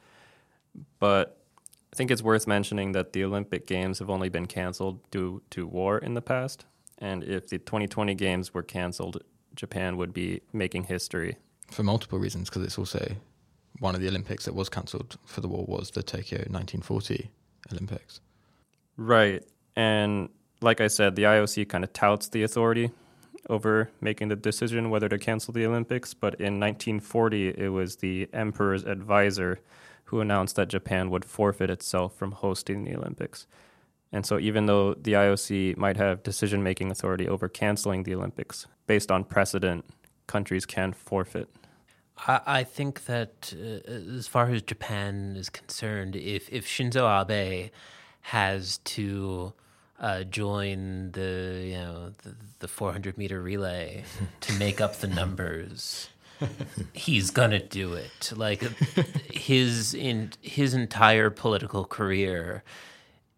But 0.99 1.41
I 1.93 1.95
think 1.95 2.11
it's 2.11 2.21
worth 2.21 2.45
mentioning 2.45 2.91
that 2.91 3.13
the 3.13 3.23
Olympic 3.23 3.65
Games 3.65 3.99
have 3.99 4.09
only 4.09 4.29
been 4.29 4.47
canceled 4.47 4.99
due 5.11 5.41
to 5.51 5.65
war 5.65 5.97
in 5.97 6.13
the 6.13 6.21
past. 6.21 6.65
And 6.97 7.23
if 7.23 7.47
the 7.47 7.57
2020 7.57 8.15
Games 8.15 8.53
were 8.53 8.63
canceled, 8.63 9.23
Japan 9.55 9.97
would 9.97 10.13
be 10.13 10.41
making 10.51 10.85
history. 10.85 11.37
For 11.71 11.83
multiple 11.83 12.19
reasons, 12.19 12.49
because 12.49 12.63
it's 12.63 12.77
also 12.77 13.15
one 13.79 13.95
of 13.95 14.01
the 14.01 14.07
Olympics 14.07 14.45
that 14.45 14.55
was 14.55 14.69
cancelled 14.69 15.17
for 15.25 15.41
the 15.41 15.47
war 15.47 15.65
was 15.67 15.91
the 15.91 16.03
Tokyo 16.03 16.39
1940 16.39 17.29
Olympics. 17.71 18.21
Right. 18.97 19.43
And 19.75 20.29
like 20.61 20.81
I 20.81 20.87
said, 20.87 21.15
the 21.15 21.23
IOC 21.23 21.67
kind 21.67 21.83
of 21.83 21.91
touts 21.93 22.29
the 22.29 22.43
authority 22.43 22.91
over 23.49 23.89
making 24.01 24.29
the 24.29 24.35
decision 24.35 24.89
whether 24.89 25.09
to 25.09 25.17
cancel 25.17 25.53
the 25.53 25.65
Olympics. 25.65 26.13
But 26.13 26.35
in 26.35 26.59
1940, 26.59 27.49
it 27.49 27.69
was 27.69 27.97
the 27.97 28.29
emperor's 28.33 28.83
advisor 28.83 29.59
who 30.05 30.21
announced 30.21 30.55
that 30.55 30.67
Japan 30.67 31.09
would 31.09 31.25
forfeit 31.25 31.69
itself 31.69 32.15
from 32.15 32.31
hosting 32.31 32.83
the 32.83 32.95
Olympics. 32.95 33.47
And 34.11 34.25
so, 34.25 34.39
even 34.39 34.67
though 34.67 34.93
the 34.93 35.13
IOC 35.13 35.77
might 35.77 35.97
have 35.97 36.23
decision 36.23 36.63
making 36.63 36.91
authority 36.91 37.27
over 37.27 37.49
canceling 37.49 38.03
the 38.03 38.15
Olympics, 38.15 38.67
based 38.87 39.11
on 39.11 39.23
precedent, 39.23 39.83
countries 40.27 40.65
can 40.65 40.93
forfeit 40.93 41.49
I, 42.17 42.41
I 42.45 42.63
think 42.63 43.05
that 43.05 43.53
uh, 43.55 43.91
as 44.17 44.27
far 44.27 44.49
as 44.49 44.61
Japan 44.61 45.35
is 45.37 45.49
concerned, 45.49 46.15
if 46.15 46.49
if 46.51 46.67
Shinzo 46.67 47.29
Abe 47.29 47.71
has 48.21 48.79
to 48.79 49.53
uh, 49.99 50.23
join 50.23 51.11
the 51.11 51.63
you 51.65 51.77
know 51.77 52.11
the, 52.23 52.35
the 52.59 52.67
400 52.67 53.17
meter 53.17 53.41
relay 53.41 54.03
to 54.41 54.53
make 54.53 54.81
up 54.81 54.97
the 54.97 55.07
numbers, 55.07 56.09
he's 56.93 57.31
gonna 57.31 57.59
do 57.59 57.93
it. 57.93 58.31
Like 58.35 58.61
his 59.31 59.93
in 59.93 60.31
his 60.41 60.73
entire 60.73 61.29
political 61.29 61.85
career 61.85 62.63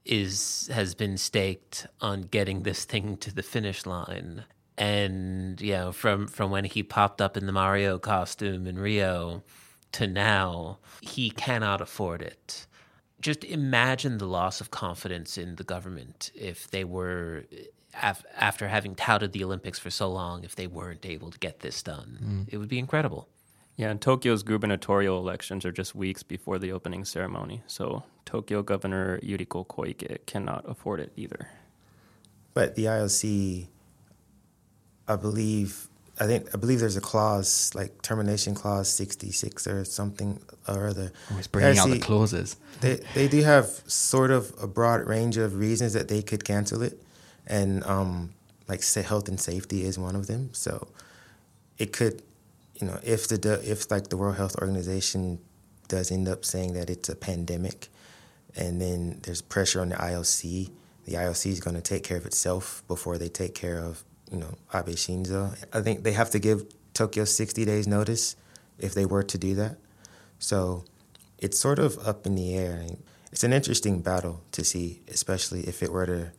is 0.06 0.70
has 0.74 0.96
been 0.96 1.18
staked 1.18 1.88
on 2.00 2.22
getting 2.24 2.63
this 2.63 2.86
thing 2.86 3.18
to 3.18 3.34
the 3.34 3.44
finish 3.44 3.86
line 3.86 4.46
and 4.78 5.60
you 5.60 5.74
know 5.74 5.92
from 5.92 6.28
from 6.28 6.52
when 6.52 6.66
he 6.66 6.84
popped 6.84 7.22
up 7.22 7.36
in 7.38 7.46
the 7.46 7.52
Mario 7.52 7.98
costume 7.98 8.68
in 8.68 8.78
Rio 8.78 9.44
to 9.94 10.08
now 10.08 10.78
he 11.02 11.30
cannot 11.32 11.82
afford 11.82 12.22
it 12.22 12.68
just 13.20 13.44
imagine 13.44 14.20
the 14.20 14.28
loss 14.28 14.62
of 14.62 14.70
confidence 14.70 15.38
in 15.38 15.56
the 15.56 15.63
government 15.63 16.32
if 16.36 16.70
they 16.70 16.84
were 16.84 17.46
af- 18.02 18.26
after 18.36 18.68
having 18.68 18.94
touted 18.94 19.32
the 19.32 19.44
Olympics 19.44 19.80
for 19.80 19.90
so 19.90 20.10
long 20.10 20.44
if 20.44 20.56
they 20.56 20.68
weren't 20.68 21.06
able 21.06 21.32
to 21.32 21.40
get 21.40 21.62
this 21.62 21.82
done 21.82 22.20
mm. 22.22 22.54
it 22.54 22.58
would 22.58 22.70
be 22.70 22.80
incredible 22.80 23.28
yeah, 23.78 23.92
and 23.92 24.02
Tokyo's 24.02 24.42
gubernatorial 24.42 25.20
elections 25.20 25.63
are 25.63 25.72
just 25.72 25.94
weeks 25.94 26.24
before 26.24 26.58
the 26.58 26.72
opening 26.72 27.06
ceremony, 27.06 27.62
so 27.68 28.02
Tokyo 28.26 28.63
Governor 28.63 29.20
Yuriko 29.20 29.68
Koike 29.68 30.26
cannot 30.26 30.68
afford 30.68 31.00
it 31.00 31.12
either. 31.16 31.48
But 32.56 32.74
the 32.74 32.86
IOC 32.86 33.68
I 35.08 35.15
believe 35.15 35.88
I 36.20 36.26
think 36.26 36.48
I 36.54 36.58
believe 36.58 36.80
there's 36.80 36.98
a 36.98 37.02
clause 37.02 37.72
like 37.76 38.02
termination 38.02 38.56
clause 38.56 38.89
66 38.89 39.67
or 39.67 39.86
something 39.86 40.39
or 40.67 40.88
other. 40.88 41.12
Always 41.30 41.48
bringing 41.48 41.78
out 41.78 41.89
the 41.89 42.00
clauses. 42.00 42.58
They 42.82 43.00
they 43.13 43.28
do 43.28 43.43
have 43.43 43.67
sort 43.88 44.32
of 44.32 44.54
a 44.62 44.67
broad 44.67 45.02
range 45.02 45.38
of 45.38 45.56
reasons 45.56 45.93
that 45.93 46.08
they 46.08 46.22
could 46.22 46.43
cancel 46.43 46.82
it, 46.82 47.02
and 47.46 47.84
um, 47.86 48.34
like 48.67 48.82
say 48.82 49.04
health 49.04 49.28
and 49.28 49.39
safety 49.39 49.84
is 49.84 50.00
one 50.00 50.15
of 50.15 50.28
them. 50.28 50.50
So 50.54 50.88
it 51.78 51.93
could, 51.93 52.24
you 52.76 52.88
know, 52.88 53.00
if 53.04 53.28
the 53.28 53.62
if 53.63 53.91
like 53.91 54.08
the 54.10 54.17
World 54.17 54.38
Health 54.38 54.56
Organization 54.60 55.39
does 55.88 56.12
end 56.12 56.28
up 56.28 56.46
saying 56.46 56.74
that 56.74 56.89
it's 56.89 57.10
a 57.10 57.15
pandemic, 57.15 57.89
and 58.56 58.82
then 58.82 59.20
there's 59.22 59.41
pressure 59.41 59.82
on 59.82 59.89
the 59.89 59.96
IOC, 59.96 60.72
the 61.06 61.13
IOC 61.13 61.52
is 61.52 61.60
going 61.60 61.76
to 61.76 61.82
take 61.82 62.04
care 62.04 62.17
of 62.17 62.26
itself 62.26 62.84
before 62.88 63.20
they 63.20 63.30
take 63.30 63.54
care 63.54 63.78
of 63.78 64.04
you 64.32 64.38
know, 64.38 64.58
Abe 64.74 64.96
Shinzo. 64.96 65.56
I 65.74 65.82
think 65.82 66.04
they 66.04 66.13
have 66.13 66.30
to 66.32 66.40
give 66.40 66.66
Tokyo 66.94 67.26
60 67.26 67.66
days 67.66 67.88
notice 67.88 68.36
if 68.80 68.94
they 68.94 69.06
were 69.06 69.24
to 69.24 69.38
do 69.38 69.56
that. 69.56 69.78
So 70.40 70.86
it's 71.38 71.60
sort 71.60 71.80
of 71.80 71.98
up 72.08 72.26
in 72.26 72.36
the 72.36 72.56
air. 72.56 72.84
It's 73.32 73.44
an 73.44 73.54
interesting 73.54 74.02
battle 74.02 74.42
to 74.54 74.63
see, 74.63 75.02
especially 75.08 75.62
if 75.62 75.84
it 75.84 75.92
were 75.92 76.06
to 76.06 76.32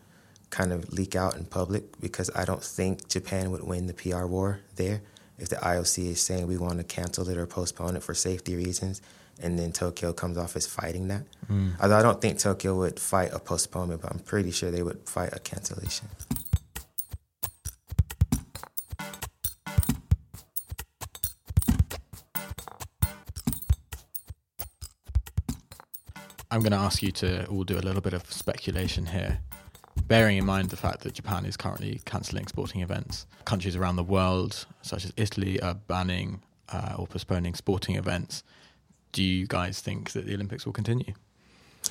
kind 0.50 0.72
of 0.72 0.92
leak 0.92 1.14
out 1.14 1.36
in 1.36 1.44
public, 1.44 2.00
because 2.00 2.30
I 2.34 2.44
don't 2.44 2.62
think 2.62 3.08
Japan 3.08 3.50
would 3.50 3.62
win 3.64 3.86
the 3.86 3.94
PR 3.94 4.24
war 4.24 4.60
there 4.76 5.02
if 5.38 5.48
the 5.48 5.56
IOC 5.56 6.10
is 6.10 6.20
saying 6.20 6.46
we 6.46 6.56
want 6.56 6.78
to 6.78 6.84
cancel 6.84 7.28
it 7.28 7.36
or 7.36 7.46
postpone 7.46 7.96
it 7.96 8.02
for 8.02 8.14
safety 8.14 8.56
reasons, 8.56 9.00
and 9.40 9.58
then 9.58 9.72
Tokyo 9.72 10.12
comes 10.12 10.36
off 10.36 10.56
as 10.56 10.66
fighting 10.66 11.08
that. 11.08 11.22
Mm. 11.50 11.72
Although 11.80 11.98
I 11.98 12.02
don't 12.02 12.20
think 12.20 12.38
Tokyo 12.38 12.74
would 12.76 12.98
fight 12.98 13.30
a 13.32 13.38
postponement, 13.38 14.02
but 14.02 14.10
I'm 14.10 14.18
pretty 14.18 14.50
sure 14.50 14.70
they 14.70 14.82
would 14.82 15.08
fight 15.08 15.30
a 15.32 15.38
cancellation. 15.38 16.08
I'm 26.50 26.60
going 26.60 26.72
to 26.72 26.78
ask 26.78 27.02
you 27.02 27.12
to 27.12 27.46
all 27.48 27.62
do 27.64 27.76
a 27.76 27.80
little 27.80 28.00
bit 28.00 28.14
of 28.14 28.30
speculation 28.32 29.04
here. 29.04 29.38
Bearing 30.06 30.38
in 30.38 30.46
mind 30.46 30.70
the 30.70 30.76
fact 30.76 31.00
that 31.00 31.12
Japan 31.12 31.44
is 31.44 31.58
currently 31.58 32.00
cancelling 32.06 32.46
sporting 32.46 32.80
events, 32.80 33.26
countries 33.44 33.76
around 33.76 33.96
the 33.96 34.02
world, 34.02 34.64
such 34.80 35.04
as 35.04 35.12
Italy, 35.18 35.60
are 35.60 35.74
banning 35.74 36.40
uh, 36.72 36.94
or 36.96 37.06
postponing 37.06 37.54
sporting 37.54 37.96
events. 37.96 38.44
Do 39.12 39.22
you 39.22 39.46
guys 39.46 39.80
think 39.80 40.12
that 40.12 40.24
the 40.24 40.34
Olympics 40.34 40.64
will 40.64 40.72
continue? 40.72 41.12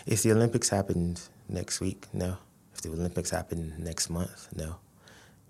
If 0.08 0.24
the 0.24 0.32
Olympics 0.32 0.70
happened 0.70 1.22
next 1.48 1.80
week, 1.80 2.08
no. 2.12 2.38
If 2.74 2.82
the 2.82 2.89
Olympics 2.89 3.30
happen 3.30 3.76
next 3.78 4.10
month, 4.10 4.48
no. 4.56 4.78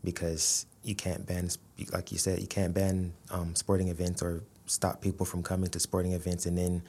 Because 0.04 0.66
you 0.84 0.96
can't 0.96 1.26
ban, 1.26 1.50
like 1.94 2.12
you 2.12 2.18
said, 2.18 2.42
you 2.42 2.48
can't 2.48 2.74
ban 2.74 3.14
um, 3.30 3.56
sporting 3.56 3.88
events 3.88 4.22
or 4.22 4.44
stop 4.66 5.02
people 5.02 5.26
from 5.26 5.44
coming 5.44 5.70
to 5.70 5.80
sporting 5.80 6.12
events 6.12 6.46
and 6.46 6.58
then 6.58 6.82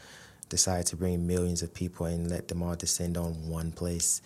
decide 0.49 0.87
to 0.87 0.97
bring 0.97 1.27
millions 1.27 1.63
of 1.63 1.73
people 1.75 2.07
and 2.07 2.31
let 2.31 2.49
them 2.49 2.63
all 2.63 2.75
descend 2.75 3.17
on 3.17 3.49
one 3.49 3.73
place. 3.73 4.23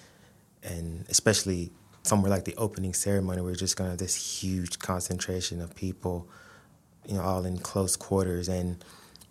And 0.62 1.04
especially 1.08 1.70
somewhere 2.02 2.30
like 2.30 2.44
the 2.44 2.54
opening 2.56 2.94
ceremony, 2.94 3.42
we're 3.42 3.54
just 3.54 3.76
to 3.76 3.84
have 3.84 3.98
this 3.98 4.42
huge 4.42 4.78
concentration 4.78 5.60
of 5.60 5.74
people, 5.74 6.28
you 7.06 7.14
know, 7.14 7.22
all 7.22 7.44
in 7.44 7.58
close 7.58 7.96
quarters. 7.96 8.48
And 8.48 8.84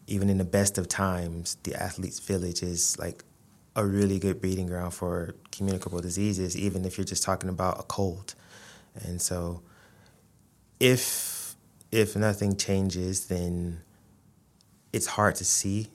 even 0.08 0.30
in 0.30 0.38
the 0.38 0.46
best 0.46 0.78
of 0.78 0.88
times, 0.88 1.58
the 1.64 1.76
athletes' 1.76 2.20
village 2.20 2.64
is 2.64 2.98
like 3.00 3.24
a 3.76 3.86
really 3.86 4.20
good 4.20 4.42
breeding 4.42 4.68
ground 4.68 4.94
for 4.94 5.36
communicable 5.52 6.02
diseases, 6.02 6.58
even 6.58 6.86
if 6.86 6.98
you're 6.98 7.06
just 7.06 7.24
talking 7.24 7.50
about 7.50 7.80
a 7.80 7.84
cold. 7.84 8.36
And 9.06 9.22
so, 9.22 9.62
if 10.80 11.56
if 11.92 12.16
nothing 12.16 12.58
changes, 12.58 13.28
then 13.28 13.82
it's 14.92 15.08
hard 15.08 15.36
to 15.36 15.46
see 15.46 15.90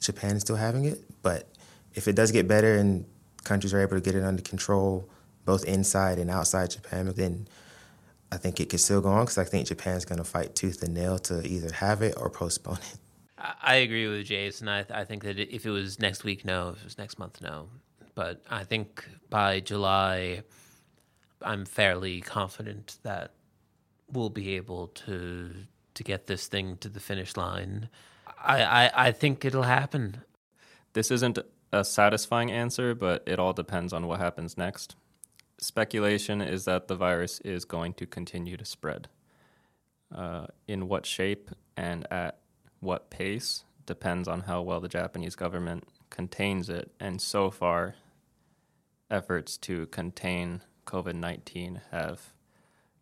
Japan 0.00 0.36
is 0.36 0.42
still 0.42 0.56
having 0.56 0.84
it. 0.84 1.04
But 1.22 1.48
if 1.94 2.08
it 2.08 2.14
does 2.14 2.32
get 2.32 2.46
better 2.48 2.76
and 2.76 3.04
countries 3.44 3.72
are 3.74 3.80
able 3.80 3.96
to 3.96 4.00
get 4.00 4.14
it 4.14 4.24
under 4.24 4.42
control, 4.42 5.08
both 5.44 5.64
inside 5.64 6.18
and 6.18 6.30
outside 6.30 6.70
Japan, 6.70 7.12
then 7.16 7.48
I 8.32 8.36
think 8.36 8.60
it 8.60 8.68
could 8.68 8.80
still 8.80 9.00
go 9.00 9.08
on 9.08 9.24
because 9.24 9.38
I 9.38 9.44
think 9.44 9.68
Japan's 9.68 10.04
going 10.04 10.18
to 10.18 10.24
fight 10.24 10.54
tooth 10.54 10.82
and 10.82 10.94
nail 10.94 11.18
to 11.20 11.46
either 11.46 11.72
have 11.72 12.02
it 12.02 12.14
or 12.16 12.28
postpone 12.28 12.78
it. 12.78 12.98
I 13.38 13.76
agree 13.76 14.08
with 14.08 14.26
Jason. 14.26 14.68
I, 14.68 14.84
I 14.90 15.04
think 15.04 15.22
that 15.24 15.38
if 15.38 15.66
it 15.66 15.70
was 15.70 16.00
next 16.00 16.24
week, 16.24 16.44
no. 16.44 16.70
If 16.70 16.78
it 16.78 16.84
was 16.84 16.98
next 16.98 17.18
month, 17.18 17.40
no. 17.40 17.68
But 18.14 18.42
I 18.50 18.64
think 18.64 19.06
by 19.28 19.60
July, 19.60 20.42
I'm 21.42 21.64
fairly 21.66 22.20
confident 22.22 22.96
that 23.02 23.32
we'll 24.10 24.30
be 24.30 24.56
able 24.56 24.88
to 24.88 25.50
to 25.94 26.04
get 26.04 26.26
this 26.26 26.46
thing 26.46 26.76
to 26.78 26.88
the 26.88 27.00
finish 27.00 27.36
line. 27.36 27.88
I, 28.42 28.62
I, 28.62 29.08
I 29.08 29.12
think 29.12 29.44
it'll 29.44 29.62
happen. 29.62 30.22
This 30.92 31.10
isn't 31.10 31.38
a 31.72 31.84
satisfying 31.84 32.50
answer, 32.50 32.94
but 32.94 33.22
it 33.26 33.38
all 33.38 33.52
depends 33.52 33.92
on 33.92 34.06
what 34.06 34.20
happens 34.20 34.56
next. 34.56 34.96
Speculation 35.58 36.40
is 36.40 36.64
that 36.64 36.88
the 36.88 36.96
virus 36.96 37.40
is 37.40 37.64
going 37.64 37.94
to 37.94 38.06
continue 38.06 38.56
to 38.56 38.64
spread. 38.64 39.08
Uh, 40.14 40.46
in 40.68 40.86
what 40.86 41.04
shape 41.04 41.50
and 41.76 42.06
at 42.12 42.38
what 42.80 43.10
pace 43.10 43.64
depends 43.86 44.28
on 44.28 44.42
how 44.42 44.62
well 44.62 44.80
the 44.80 44.88
Japanese 44.88 45.34
government 45.34 45.84
contains 46.10 46.68
it. 46.68 46.92
And 47.00 47.20
so 47.20 47.50
far, 47.50 47.96
efforts 49.10 49.56
to 49.58 49.86
contain 49.86 50.62
COVID 50.86 51.14
19 51.14 51.80
have 51.90 52.32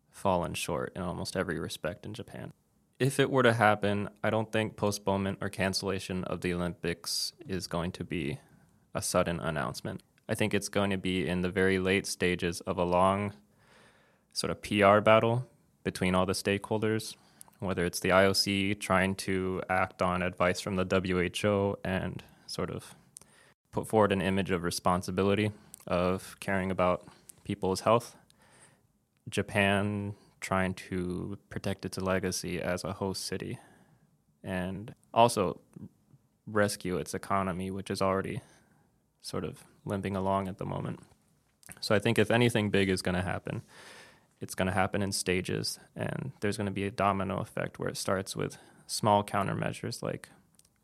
fallen 0.09 0.53
short 0.53 0.93
in 0.95 1.01
almost 1.01 1.35
every 1.35 1.59
respect 1.59 2.05
in 2.05 2.13
Japan 2.13 2.53
if 2.99 3.19
it 3.19 3.29
were 3.29 3.43
to 3.43 3.53
happen, 3.53 4.09
I 4.23 4.29
don't 4.29 4.51
think 4.51 4.77
postponement 4.77 5.39
or 5.41 5.49
cancellation 5.49 6.23
of 6.25 6.41
the 6.41 6.53
Olympics 6.53 7.33
is 7.47 7.67
going 7.67 7.91
to 7.93 8.03
be 8.03 8.39
a 8.93 9.01
sudden 9.01 9.39
announcement. 9.39 10.01
I 10.29 10.35
think 10.35 10.53
it's 10.53 10.69
going 10.69 10.89
to 10.91 10.97
be 10.97 11.27
in 11.27 11.41
the 11.41 11.49
very 11.49 11.77
late 11.77 12.07
stages 12.07 12.61
of 12.61 12.77
a 12.77 12.83
long 12.83 13.33
sort 14.31 14.51
of 14.51 14.61
PR 14.61 14.99
battle 14.99 15.47
between 15.83 16.15
all 16.15 16.25
the 16.25 16.33
stakeholders, 16.33 17.15
whether 17.59 17.85
it's 17.85 17.99
the 17.99 18.09
IOC 18.09 18.79
trying 18.79 19.15
to 19.15 19.61
act 19.69 20.01
on 20.01 20.21
advice 20.21 20.59
from 20.59 20.77
the 20.77 20.85
WHO 20.85 21.77
and 21.83 22.23
sort 22.47 22.69
of 22.69 22.95
put 23.71 23.87
forward 23.87 24.11
an 24.11 24.21
image 24.21 24.51
of 24.51 24.63
responsibility 24.63 25.51
of 25.85 26.37
caring 26.39 26.71
about 26.71 27.07
people's 27.43 27.81
health. 27.81 28.15
Japan 29.29 30.15
trying 30.45 30.75
to 30.75 31.35
protect 31.49 31.85
its 31.85 31.97
legacy 31.97 32.61
as 32.61 32.83
a 32.83 32.93
host 32.93 33.25
city 33.25 33.57
and 34.43 34.93
also 35.11 35.59
rescue 36.45 36.97
its 36.97 37.15
economy, 37.15 37.71
which 37.71 37.89
is 37.89 37.99
already 37.99 38.41
sort 39.23 39.43
of 39.43 39.63
limping 39.85 40.15
along 40.15 40.47
at 40.47 40.59
the 40.59 40.65
moment. 40.65 40.99
So 41.81 41.95
I 41.95 41.99
think 41.99 42.19
if 42.19 42.29
anything 42.29 42.69
big 42.69 42.89
is 42.89 43.01
going 43.01 43.15
to 43.15 43.23
happen, 43.23 43.63
it's 44.39 44.53
going 44.53 44.67
to 44.67 44.73
happen 44.73 45.01
in 45.01 45.11
stages, 45.11 45.79
and 45.95 46.31
there's 46.41 46.57
going 46.57 46.67
to 46.67 46.71
be 46.71 46.85
a 46.85 46.91
domino 46.91 47.37
effect 47.39 47.79
where 47.79 47.89
it 47.89 47.97
starts 47.97 48.35
with 48.35 48.59
small 48.85 49.23
countermeasures 49.23 50.03
like 50.03 50.29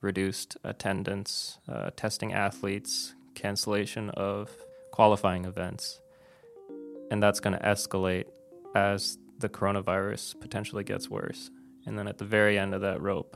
reduced 0.01 0.57
attendance, 0.63 1.59
uh, 1.69 1.91
testing 1.95 2.33
athletes, 2.33 3.13
cancellation 3.35 4.09
of 4.11 4.49
qualifying 4.89 5.45
events. 5.45 6.01
And 7.11 7.21
that's 7.21 7.39
going 7.39 7.55
to 7.59 7.63
escalate 7.63 8.25
as 8.73 9.17
the 9.41 9.49
coronavirus 9.49 10.39
potentially 10.39 10.83
gets 10.83 11.09
worse. 11.09 11.49
And 11.85 11.97
then 11.97 12.07
at 12.07 12.19
the 12.19 12.25
very 12.25 12.57
end 12.57 12.73
of 12.73 12.81
that 12.81 13.01
rope, 13.01 13.35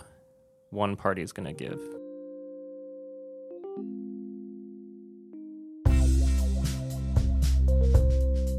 one 0.70 0.96
party 0.96 1.22
is 1.22 1.32
going 1.32 1.48
to 1.48 1.54
give. 1.54 1.80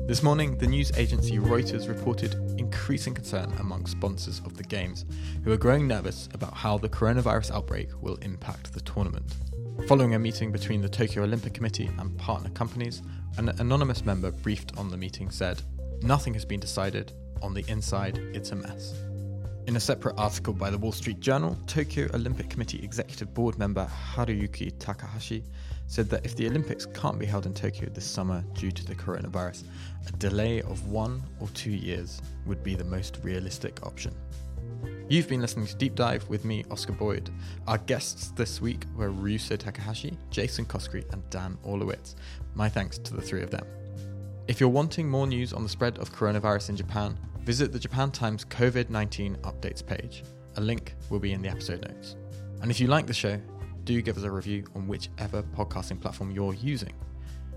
This 0.08 0.22
morning, 0.22 0.56
the 0.56 0.68
news 0.68 0.92
agency 0.96 1.38
Reuters 1.38 1.88
reported 1.88 2.34
increasing 2.58 3.12
concern 3.12 3.52
among 3.58 3.86
sponsors 3.86 4.40
of 4.44 4.56
the 4.56 4.62
Games, 4.62 5.04
who 5.42 5.50
are 5.52 5.56
growing 5.56 5.88
nervous 5.88 6.28
about 6.32 6.54
how 6.54 6.78
the 6.78 6.88
coronavirus 6.88 7.50
outbreak 7.50 7.88
will 8.00 8.14
impact 8.16 8.72
the 8.72 8.80
tournament. 8.80 9.34
Following 9.88 10.14
a 10.14 10.18
meeting 10.18 10.52
between 10.52 10.80
the 10.80 10.88
Tokyo 10.88 11.24
Olympic 11.24 11.54
Committee 11.54 11.90
and 11.98 12.16
partner 12.18 12.50
companies, 12.50 13.02
an 13.36 13.48
anonymous 13.58 14.04
member 14.04 14.30
briefed 14.30 14.76
on 14.78 14.90
the 14.90 14.96
meeting 14.96 15.28
said, 15.30 15.60
Nothing 16.02 16.34
has 16.34 16.44
been 16.44 16.60
decided. 16.60 17.12
On 17.42 17.54
the 17.54 17.64
inside, 17.68 18.18
it's 18.32 18.50
a 18.50 18.56
mess. 18.56 18.94
In 19.66 19.76
a 19.76 19.80
separate 19.80 20.14
article 20.16 20.52
by 20.52 20.70
the 20.70 20.78
Wall 20.78 20.92
Street 20.92 21.20
Journal, 21.20 21.58
Tokyo 21.66 22.08
Olympic 22.14 22.48
Committee 22.48 22.82
Executive 22.82 23.34
Board 23.34 23.58
member 23.58 23.90
Haruyuki 24.14 24.72
Takahashi 24.78 25.42
said 25.88 26.08
that 26.10 26.24
if 26.24 26.36
the 26.36 26.46
Olympics 26.46 26.86
can't 26.86 27.18
be 27.18 27.26
held 27.26 27.46
in 27.46 27.54
Tokyo 27.54 27.88
this 27.88 28.04
summer 28.04 28.44
due 28.54 28.70
to 28.70 28.84
the 28.84 28.94
coronavirus, 28.94 29.64
a 30.06 30.12
delay 30.12 30.62
of 30.62 30.86
one 30.88 31.22
or 31.40 31.48
two 31.48 31.72
years 31.72 32.22
would 32.46 32.62
be 32.62 32.74
the 32.74 32.84
most 32.84 33.18
realistic 33.22 33.84
option. 33.84 34.14
You've 35.08 35.28
been 35.28 35.40
listening 35.40 35.66
to 35.66 35.76
Deep 35.76 35.94
Dive 35.94 36.28
with 36.28 36.44
me, 36.44 36.64
Oscar 36.70 36.92
Boyd. 36.92 37.30
Our 37.66 37.78
guests 37.78 38.28
this 38.36 38.60
week 38.60 38.84
were 38.96 39.10
Ryusei 39.10 39.58
Takahashi, 39.58 40.16
Jason 40.30 40.64
Coskrey, 40.64 41.10
and 41.12 41.28
Dan 41.30 41.58
Orlowitz. 41.64 42.14
My 42.54 42.68
thanks 42.68 42.98
to 42.98 43.14
the 43.14 43.22
three 43.22 43.42
of 43.42 43.50
them. 43.50 43.66
If 44.48 44.60
you're 44.60 44.68
wanting 44.68 45.08
more 45.08 45.26
news 45.26 45.52
on 45.52 45.64
the 45.64 45.68
spread 45.68 45.98
of 45.98 46.12
coronavirus 46.12 46.68
in 46.68 46.76
Japan, 46.76 47.18
visit 47.40 47.72
the 47.72 47.80
Japan 47.80 48.12
Times 48.12 48.44
COVID 48.44 48.90
19 48.90 49.36
updates 49.38 49.84
page. 49.84 50.22
A 50.56 50.60
link 50.60 50.94
will 51.10 51.18
be 51.18 51.32
in 51.32 51.42
the 51.42 51.48
episode 51.48 51.82
notes. 51.82 52.14
And 52.62 52.70
if 52.70 52.78
you 52.78 52.86
like 52.86 53.06
the 53.06 53.12
show, 53.12 53.40
do 53.82 54.00
give 54.00 54.16
us 54.16 54.22
a 54.22 54.30
review 54.30 54.64
on 54.76 54.86
whichever 54.86 55.42
podcasting 55.42 56.00
platform 56.00 56.30
you're 56.30 56.54
using. 56.54 56.92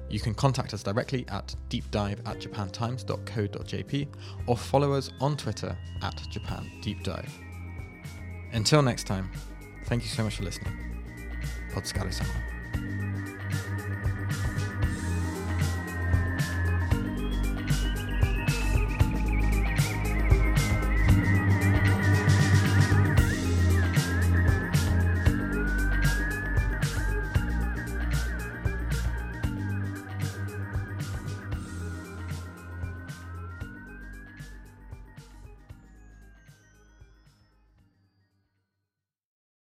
You 0.10 0.20
can 0.20 0.34
contact 0.34 0.74
us 0.74 0.82
directly 0.82 1.26
at 1.30 1.56
deepdive 1.70 2.28
at 2.28 2.40
japantimes.co.jp 2.40 4.08
or 4.48 4.58
follow 4.58 4.94
us 4.94 5.12
on 5.22 5.38
Twitter 5.38 5.78
at 6.02 6.16
japandeepdive. 6.32 7.30
Until 8.52 8.82
next 8.82 9.06
time, 9.06 9.32
thank 9.86 10.02
you 10.02 10.10
so 10.10 10.24
much 10.24 10.38
for 10.38 10.44
listening. 10.44 10.74
Otsukaresama. 11.76 12.59